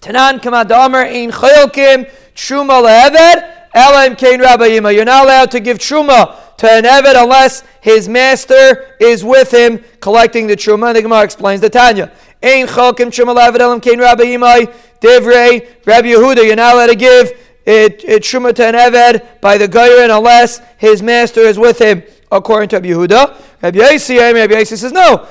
Tanan 0.05 0.39
kamad 0.39 0.71
in 1.11 1.31
chayilkim 1.31 2.11
truma 2.35 2.83
le'eved, 2.83 3.69
elam 3.73 4.15
kain 4.17 4.39
rabbayima. 4.39 4.95
You're 4.95 5.07
not 5.07 5.25
allowed 5.25 5.51
to 5.53 5.61
give 5.61 5.79
truma 5.79 6.57
to 6.59 6.71
an 6.71 6.85
eved 6.85 7.23
unless 7.23 7.63
his 7.81 8.07
master 8.07 8.97
is 9.01 9.25
with 9.25 9.51
him 9.51 9.83
collecting 10.01 10.47
the 10.47 10.57
truma. 10.57 10.89
And 10.89 10.97
the 10.97 11.03
Gemara 11.03 11.23
explains 11.23 11.63
the 11.63 11.71
Tanya. 11.71 12.13
Ein 12.43 12.67
chalkim 12.67 13.09
truma 13.09 13.35
le'eved, 13.35 13.59
elam 13.59 13.81
kain 13.81 13.99
rabbayima. 13.99 14.71
Divrei, 15.01 15.67
Rabbi 15.87 16.09
Yehuda. 16.09 16.45
You're 16.45 16.57
not 16.57 16.75
allowed 16.75 16.89
to 16.89 16.97
give 16.97 17.31
it, 17.65 18.05
it 18.05 18.23
truma 18.25 18.55
to 18.57 18.67
an 18.67 18.75
eved 18.75 19.41
by 19.41 19.57
the 19.57 19.67
gayrin 19.67 20.15
unless 20.15 20.61
his 20.77 21.03
master 21.03 21.41
is 21.41 21.59
with 21.59 21.79
him 21.79 22.03
according 22.31 22.69
to 22.71 22.77
Rabbi 22.77 22.89
Yehuda. 22.89 23.63
Rabbi 23.63 23.79
Yossi, 23.79 24.19
Rabbi 24.19 24.55
Yossi 24.55 24.77
says 24.77 24.93
no. 24.93 25.27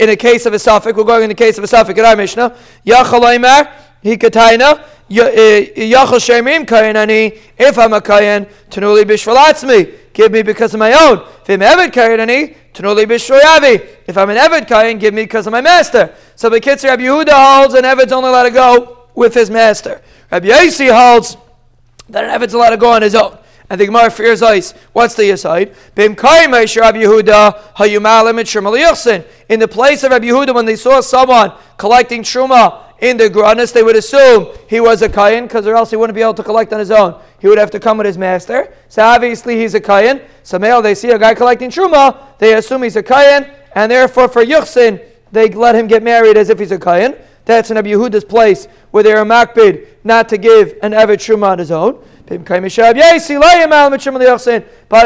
In 0.00 0.08
a 0.10 0.16
case 0.16 0.46
of 0.46 0.52
a 0.52 0.58
suffix, 0.58 0.96
we're 0.96 1.04
going 1.04 1.24
in 1.24 1.28
the 1.28 1.34
case 1.34 1.58
of 1.58 1.64
a 1.64 1.68
suffix 1.68 1.98
in 1.98 2.04
our 2.04 2.16
Mishnah. 2.16 2.56
Yachalaimer 2.86 3.72
hikataina 4.02 4.84
yachal 5.10 6.20
shemim 6.20 6.64
kayanani. 6.66 7.38
If 7.58 7.78
I'm 7.78 7.92
a 7.92 8.00
kayan, 8.00 8.46
tanuli 8.70 9.04
bishvalatzmi. 9.04 10.12
give 10.12 10.32
me 10.32 10.42
because 10.42 10.74
of 10.74 10.80
my 10.80 10.92
own. 10.92 11.24
If 11.46 11.50
I'm 11.50 11.60
Eved 11.60 11.92
Kayanani, 11.92 12.54
Tanuli 12.78 13.06
Bishroyavi. 13.06 14.04
If 14.06 14.16
I'm 14.16 14.30
an 14.30 14.36
Eved 14.36 14.68
Kayan, 14.68 14.98
give 14.98 15.12
me 15.12 15.22
because 15.22 15.46
of 15.46 15.52
my 15.52 15.60
master. 15.60 16.14
So 16.36 16.48
the 16.48 16.60
Kitzur 16.60 16.84
Rabbi 16.84 17.02
Yehuda 17.02 17.32
holds 17.32 17.74
an 17.74 17.84
Eved's 17.84 18.12
only 18.12 18.28
allowed 18.28 18.44
to 18.44 18.50
go 18.50 19.06
with 19.14 19.34
his 19.34 19.50
master. 19.50 20.00
Rabbi 20.30 20.46
Yossi 20.46 20.92
holds 20.92 21.36
that 22.08 22.24
an 22.24 22.30
Eved's 22.30 22.54
allowed 22.54 22.70
to 22.70 22.76
go 22.76 22.92
on 22.92 23.02
his 23.02 23.14
own. 23.14 23.36
And 23.70 23.80
the 23.80 23.86
Gemara 23.86 24.10
fears 24.10 24.42
ice. 24.42 24.72
What's 24.92 25.14
the 25.14 25.30
aside? 25.30 25.74
In 25.94 26.14
the 26.14 26.18
place 29.70 30.04
of 30.04 30.10
Rabbi 30.10 30.26
Yehuda, 30.26 30.54
when 30.54 30.64
they 30.64 30.76
saw 30.76 31.00
someone 31.00 31.52
collecting 31.76 32.22
truma 32.22 32.82
in 33.00 33.18
the 33.18 33.28
Granis, 33.28 33.72
they 33.72 33.82
would 33.82 33.96
assume 33.96 34.46
he 34.68 34.80
was 34.80 35.02
a 35.02 35.08
Kayan, 35.08 35.44
because 35.44 35.66
or 35.66 35.76
else 35.76 35.90
he 35.90 35.96
wouldn't 35.96 36.14
be 36.14 36.22
able 36.22 36.34
to 36.34 36.42
collect 36.42 36.72
on 36.72 36.78
his 36.78 36.90
own. 36.90 37.20
He 37.40 37.46
would 37.46 37.58
have 37.58 37.70
to 37.72 37.78
come 37.78 37.98
with 37.98 38.06
his 38.06 38.16
master. 38.16 38.72
So 38.88 39.02
obviously 39.02 39.58
he's 39.58 39.74
a 39.74 39.80
Kayan. 39.80 40.22
So 40.42 40.58
male, 40.58 40.80
they 40.80 40.94
see 40.94 41.10
a 41.10 41.18
guy 41.18 41.34
collecting 41.34 41.68
Truma, 41.70 42.16
they 42.38 42.54
assume 42.54 42.82
he's 42.82 42.96
a 42.96 43.02
Kayan, 43.02 43.50
and 43.74 43.92
therefore 43.92 44.28
for 44.28 44.42
Yuchsin, 44.44 44.98
they 45.30 45.50
let 45.50 45.74
him 45.74 45.86
get 45.86 46.02
married 46.02 46.38
as 46.38 46.48
if 46.48 46.58
he's 46.58 46.72
a 46.72 46.78
Kayan. 46.78 47.14
That's 47.44 47.70
in 47.70 47.76
Rabbi 47.76 47.90
Yehuda's 47.90 48.24
place 48.24 48.66
where 48.90 49.02
they 49.02 49.12
are 49.12 49.24
makbid 49.24 49.86
not 50.04 50.28
to 50.30 50.38
give 50.38 50.78
an 50.82 50.92
Evet 50.92 51.18
Truma 51.18 51.50
on 51.50 51.58
his 51.58 51.70
own. 51.70 52.02
But 52.28 52.36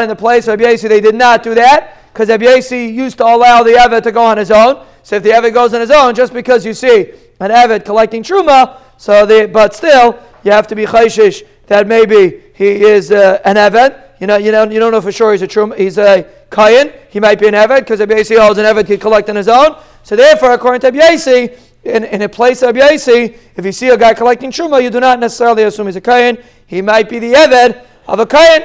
in 0.01 0.09
the 0.09 0.15
place 0.17 0.47
of 0.47 0.59
Rabbi 0.59 0.75
they 0.75 1.01
did 1.01 1.15
not 1.15 1.43
do 1.43 1.55
that 1.55 1.97
because 2.13 2.29
Rabbi 2.29 2.61
used 2.69 3.17
to 3.17 3.25
allow 3.25 3.63
the 3.63 3.71
Evet 3.71 4.03
to 4.03 4.11
go 4.11 4.23
on 4.23 4.37
his 4.37 4.51
own. 4.51 4.85
So 5.01 5.15
if 5.15 5.23
the 5.23 5.31
Evet 5.31 5.53
goes 5.53 5.73
on 5.73 5.81
his 5.81 5.91
own, 5.91 6.15
just 6.15 6.33
because 6.33 6.65
you 6.65 6.73
see 6.73 7.11
an 7.39 7.51
Evet 7.51 7.85
collecting 7.85 8.23
Truma, 8.23 8.79
so 8.97 9.25
the, 9.25 9.49
but 9.51 9.73
still, 9.73 10.19
you 10.43 10.51
have 10.51 10.67
to 10.67 10.75
be 10.75 10.85
chayshish 10.85 11.43
that 11.67 11.87
maybe 11.87 12.41
he 12.53 12.83
is 12.83 13.11
uh, 13.11 13.41
an 13.45 13.55
Evet. 13.55 13.99
You 14.19 14.27
know, 14.27 14.37
you 14.37 14.51
know, 14.51 14.69
you 14.69 14.79
don't 14.79 14.91
know 14.91 15.01
for 15.01 15.11
sure 15.11 15.31
he's 15.31 15.41
a 15.41 15.47
Truma, 15.47 15.77
he's 15.77 15.97
a 15.97 16.25
Kayan. 16.49 16.93
He 17.09 17.19
might 17.19 17.39
be 17.39 17.47
an 17.47 17.53
Evet 17.53 17.79
because 17.79 17.99
Rabbi 17.99 18.23
holds 18.35 18.59
an 18.59 18.65
Evet 18.65 18.85
can 18.85 18.99
collect 18.99 19.29
on 19.29 19.35
his 19.35 19.47
own. 19.47 19.77
So 20.03 20.15
therefore, 20.15 20.51
according 20.51 20.81
to 20.81 20.91
Rabbi 20.91 21.15
in, 21.83 22.05
in 22.05 22.21
a 22.21 22.29
place 22.29 22.61
of 22.63 22.75
Yaisi, 22.75 23.37
if 23.55 23.65
you 23.65 23.71
see 23.71 23.89
a 23.89 23.97
guy 23.97 24.13
collecting 24.13 24.51
Truma, 24.51 24.81
you 24.81 24.89
do 24.89 24.99
not 24.99 25.19
necessarily 25.19 25.63
assume 25.63 25.87
he's 25.87 25.95
a 25.95 26.01
Kayan. 26.01 26.37
He 26.65 26.81
might 26.81 27.09
be 27.09 27.19
the 27.19 27.33
Eved 27.33 27.85
of 28.07 28.19
a 28.19 28.25
Kayan. 28.25 28.63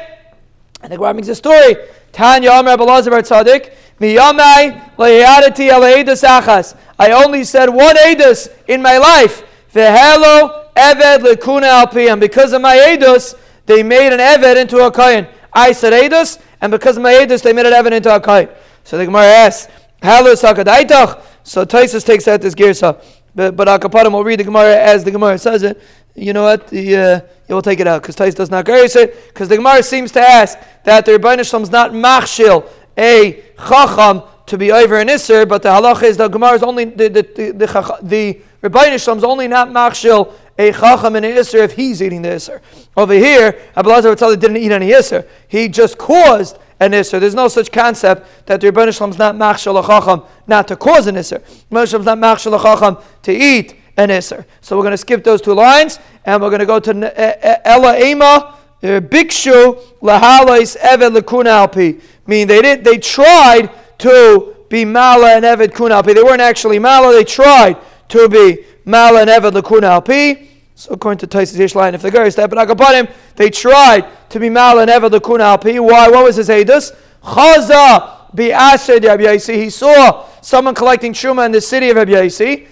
And 0.82 0.92
the 0.92 0.96
Gemara 0.96 1.14
makes 1.14 1.28
a 1.28 1.34
story. 1.34 1.76
Tanya 2.12 2.50
Amr 2.50 2.76
Abelazar 2.76 3.10
Tzaddik, 3.20 3.74
Miyamai 4.00 4.94
Layadati 4.96 5.70
Alaedus 5.70 6.22
Achas. 6.26 6.76
I 6.98 7.10
only 7.10 7.42
said 7.42 7.68
one 7.68 7.96
Edus 7.96 8.48
in 8.68 8.80
my 8.80 8.98
life. 8.98 9.44
Vehelo 9.72 10.72
Eved 10.74 11.18
Lekuna 11.18 11.84
Alpi. 11.84 12.10
And 12.10 12.20
because 12.20 12.52
of 12.52 12.62
my 12.62 12.76
Edus, 12.76 13.36
they 13.66 13.82
made 13.82 14.12
an 14.12 14.20
Eved 14.20 14.60
into 14.60 14.78
a 14.78 14.92
Kayan. 14.92 15.26
I 15.52 15.72
said 15.72 15.92
Edus, 15.92 16.40
and 16.60 16.70
because 16.70 16.96
of 16.96 17.02
my 17.02 17.12
Edus, 17.12 17.42
they 17.42 17.52
made 17.52 17.66
an 17.66 17.72
Eved 17.72 17.92
into 17.92 18.14
a 18.14 18.20
Kayan. 18.20 18.48
So 18.84 18.96
the 18.96 19.06
Gemara 19.06 19.24
asks, 19.24 19.72
Halus 20.02 20.42
Hakadaitach. 20.44 21.24
So 21.48 21.64
Taisus 21.64 22.04
takes 22.04 22.28
out 22.28 22.42
this 22.42 22.54
girsa. 22.54 23.02
But, 23.34 23.56
but 23.56 23.68
Akapadim 23.68 24.12
will 24.12 24.22
read 24.22 24.40
the 24.40 24.44
Gemara 24.44 24.76
as 24.76 25.02
the 25.02 25.10
Gemara 25.10 25.38
says 25.38 25.62
it. 25.62 25.80
You 26.14 26.34
know 26.34 26.42
what? 26.42 26.68
The, 26.68 26.96
uh, 26.96 27.20
you'll 27.48 27.62
take 27.62 27.80
it 27.80 27.86
out 27.86 28.02
because 28.02 28.16
Tais 28.16 28.34
does 28.34 28.50
not 28.50 28.66
grace 28.66 28.94
it. 28.96 29.28
Because 29.28 29.48
the 29.48 29.56
Gemara 29.56 29.82
seems 29.82 30.12
to 30.12 30.20
ask 30.20 30.58
that 30.84 31.06
the 31.06 31.12
Rebbeinu 31.12 31.48
Shalom 31.48 31.62
is 31.62 31.70
not 31.70 31.92
machshil 31.92 32.68
a 32.98 33.42
chacham 33.56 34.22
to 34.44 34.58
be 34.58 34.72
over 34.72 34.98
an 34.98 35.08
isser, 35.08 35.48
but 35.48 35.62
the 35.62 35.70
halach 35.70 36.02
is 36.02 36.18
the 36.18 36.28
Gemara 36.28 36.52
is 36.52 36.62
only 36.62 36.84
the 36.84 37.08
the 37.08 37.22
the, 37.22 37.52
the, 37.52 37.98
the 38.02 38.40
Rebbeinu 38.68 39.02
Shalom 39.02 39.18
is 39.18 39.24
only 39.24 39.48
not 39.48 39.68
machshil 39.68 40.34
a 40.58 40.72
chacham 40.72 41.16
and 41.16 41.24
an 41.24 41.34
isser 41.34 41.60
if 41.60 41.72
he's 41.72 42.02
eating 42.02 42.20
the 42.20 42.28
isser. 42.28 42.60
Over 42.94 43.14
here, 43.14 43.52
Abelazar 43.74 44.14
Tzaddik 44.14 44.40
didn't 44.40 44.58
eat 44.58 44.72
any 44.72 44.90
isser. 44.90 45.26
He 45.46 45.68
just 45.68 45.96
caused 45.96 46.58
an 46.80 46.92
Isser. 46.92 47.18
There's 47.18 47.34
no 47.34 47.48
such 47.48 47.72
concept 47.72 48.46
that 48.46 48.60
the 48.60 48.70
Rebbeinu 48.70 48.96
Shalom 48.96 49.10
is 49.10 49.18
not 49.18 49.34
machshil 49.34 49.82
a 49.82 49.86
chacham 49.86 50.22
not 50.48 50.66
to 50.68 50.76
cause 50.76 51.06
an 51.06 51.14
Isser. 51.14 51.40
Rebbeinu 51.70 51.88
Shalom 51.88 52.02
is 52.02 52.06
not 52.06 52.18
machshel 52.18 53.04
to 53.22 53.32
eat 53.32 53.76
an 53.96 54.08
Isser. 54.08 54.44
So 54.60 54.76
we're 54.76 54.82
going 54.82 54.92
to 54.92 54.98
skip 54.98 55.22
those 55.22 55.40
two 55.40 55.54
lines 55.54 55.98
and 56.24 56.42
we're 56.42 56.50
going 56.50 56.60
to 56.60 56.66
go 56.66 56.80
to 56.80 57.68
Ella 57.68 57.98
Ema. 57.98 58.54
Er, 58.82 59.00
Bikshu 59.00 59.80
lahalais 60.00 60.76
eved 60.78 61.16
lekuna 61.16 61.66
alpi. 61.66 62.00
Meaning 62.26 62.46
they 62.46 62.62
did 62.62 62.84
they 62.84 62.96
tried 62.96 63.70
to 63.98 64.54
be 64.68 64.84
mala 64.84 65.34
and 65.34 65.44
eved 65.44 65.74
kuna 65.74 66.00
alpi. 66.00 66.14
They 66.14 66.22
weren't 66.22 66.40
actually 66.40 66.78
mala. 66.78 67.12
They 67.12 67.24
tried 67.24 67.76
to 68.08 68.28
be 68.28 68.64
mala 68.84 69.22
and 69.22 69.30
eved 69.30 69.60
lekuna 69.60 70.00
alpi. 70.00 70.48
So 70.78 70.92
according 70.92 71.18
to 71.18 71.26
Taisus 71.26 71.58
Yishline, 71.58 71.94
if 71.94 72.02
the 72.02 72.22
is 72.22 72.36
that 72.36 72.50
but 72.50 72.94
him, 72.94 73.08
they 73.34 73.50
tried 73.50 74.06
to 74.30 74.38
be 74.38 74.48
mal 74.48 74.78
and 74.78 74.88
ever 74.88 75.08
the 75.08 75.20
kuna 75.20 75.42
alpi. 75.42 75.80
Why? 75.80 76.08
What 76.08 76.24
was 76.24 76.36
his 76.36 76.48
edus? 76.48 76.94
Chaza 77.20 78.32
be 78.32 78.50
ased 78.52 79.02
Rabbi 79.02 79.38
He 79.38 79.70
saw 79.70 80.27
someone 80.40 80.74
collecting 80.74 81.12
truma 81.12 81.46
in 81.46 81.52
the 81.52 81.60
city 81.60 81.90
of 81.90 81.96
Yehuda, 81.96 82.66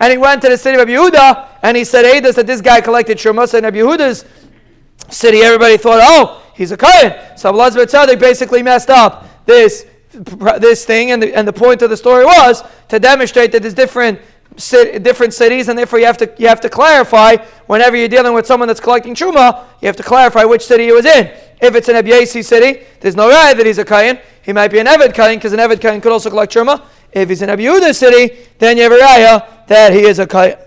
and 0.00 0.10
he 0.10 0.18
went 0.18 0.42
to 0.42 0.48
the 0.48 0.58
city 0.58 0.80
of 0.80 0.88
Yehuda, 0.88 1.48
and 1.62 1.76
he 1.76 1.84
said 1.84 2.04
edus 2.04 2.34
that 2.36 2.46
this 2.46 2.60
guy 2.60 2.80
collected 2.80 3.18
truma. 3.18 3.48
So 3.48 3.58
in 3.58 3.64
Yehuda's 3.64 4.24
city, 5.10 5.42
everybody 5.42 5.76
thought, 5.76 6.00
oh, 6.02 6.42
he's 6.54 6.72
a 6.72 6.76
kohen. 6.76 7.14
So 7.36 7.52
Elazar 7.52 7.86
Tzaddik 7.86 8.18
basically 8.18 8.62
messed 8.62 8.90
up 8.90 9.26
this 9.46 9.86
this 10.58 10.84
thing, 10.84 11.10
and 11.10 11.22
the, 11.22 11.34
and 11.34 11.46
the 11.46 11.52
point 11.52 11.82
of 11.82 11.90
the 11.90 11.96
story 11.96 12.24
was 12.24 12.62
to 12.88 13.00
demonstrate 13.00 13.52
that 13.52 13.62
there's 13.62 13.74
different 13.74 14.20
different 14.56 15.34
cities, 15.34 15.68
and 15.68 15.78
therefore 15.78 15.98
you 15.98 16.06
have 16.06 16.16
to 16.18 16.32
you 16.38 16.48
have 16.48 16.60
to 16.60 16.68
clarify 16.68 17.36
whenever 17.66 17.96
you're 17.96 18.08
dealing 18.08 18.34
with 18.34 18.46
someone 18.46 18.68
that's 18.68 18.80
collecting 18.80 19.14
truma. 19.14 19.64
You 19.80 19.86
have 19.86 19.96
to 19.96 20.02
clarify 20.02 20.44
which 20.44 20.64
city 20.64 20.84
he 20.84 20.92
was 20.92 21.06
in. 21.06 21.26
If 21.60 21.74
it's 21.74 21.88
an 21.88 21.96
Ebyasi 21.96 22.44
city, 22.44 22.84
there's 23.00 23.16
no 23.16 23.28
right 23.28 23.56
that 23.56 23.66
he's 23.66 23.78
a 23.78 23.84
kayan. 23.84 24.18
He 24.42 24.52
might 24.52 24.68
be 24.68 24.78
an 24.78 24.86
Eved 24.86 25.14
kayan 25.14 25.38
because 25.38 25.52
an 25.52 25.60
Eved 25.60 25.80
kayan 25.80 26.00
could 26.00 26.12
also 26.12 26.30
collect 26.30 26.52
truma. 26.52 26.82
If 27.12 27.28
he's 27.28 27.42
in 27.42 27.50
Abu 27.50 27.92
city, 27.92 28.36
then 28.58 28.76
you 28.76 28.84
have 28.84 28.92
a 28.92 28.96
raya 28.96 29.66
that 29.66 29.92
he 29.92 30.00
is 30.00 30.18
a 30.18 30.26
kayan. 30.26 30.63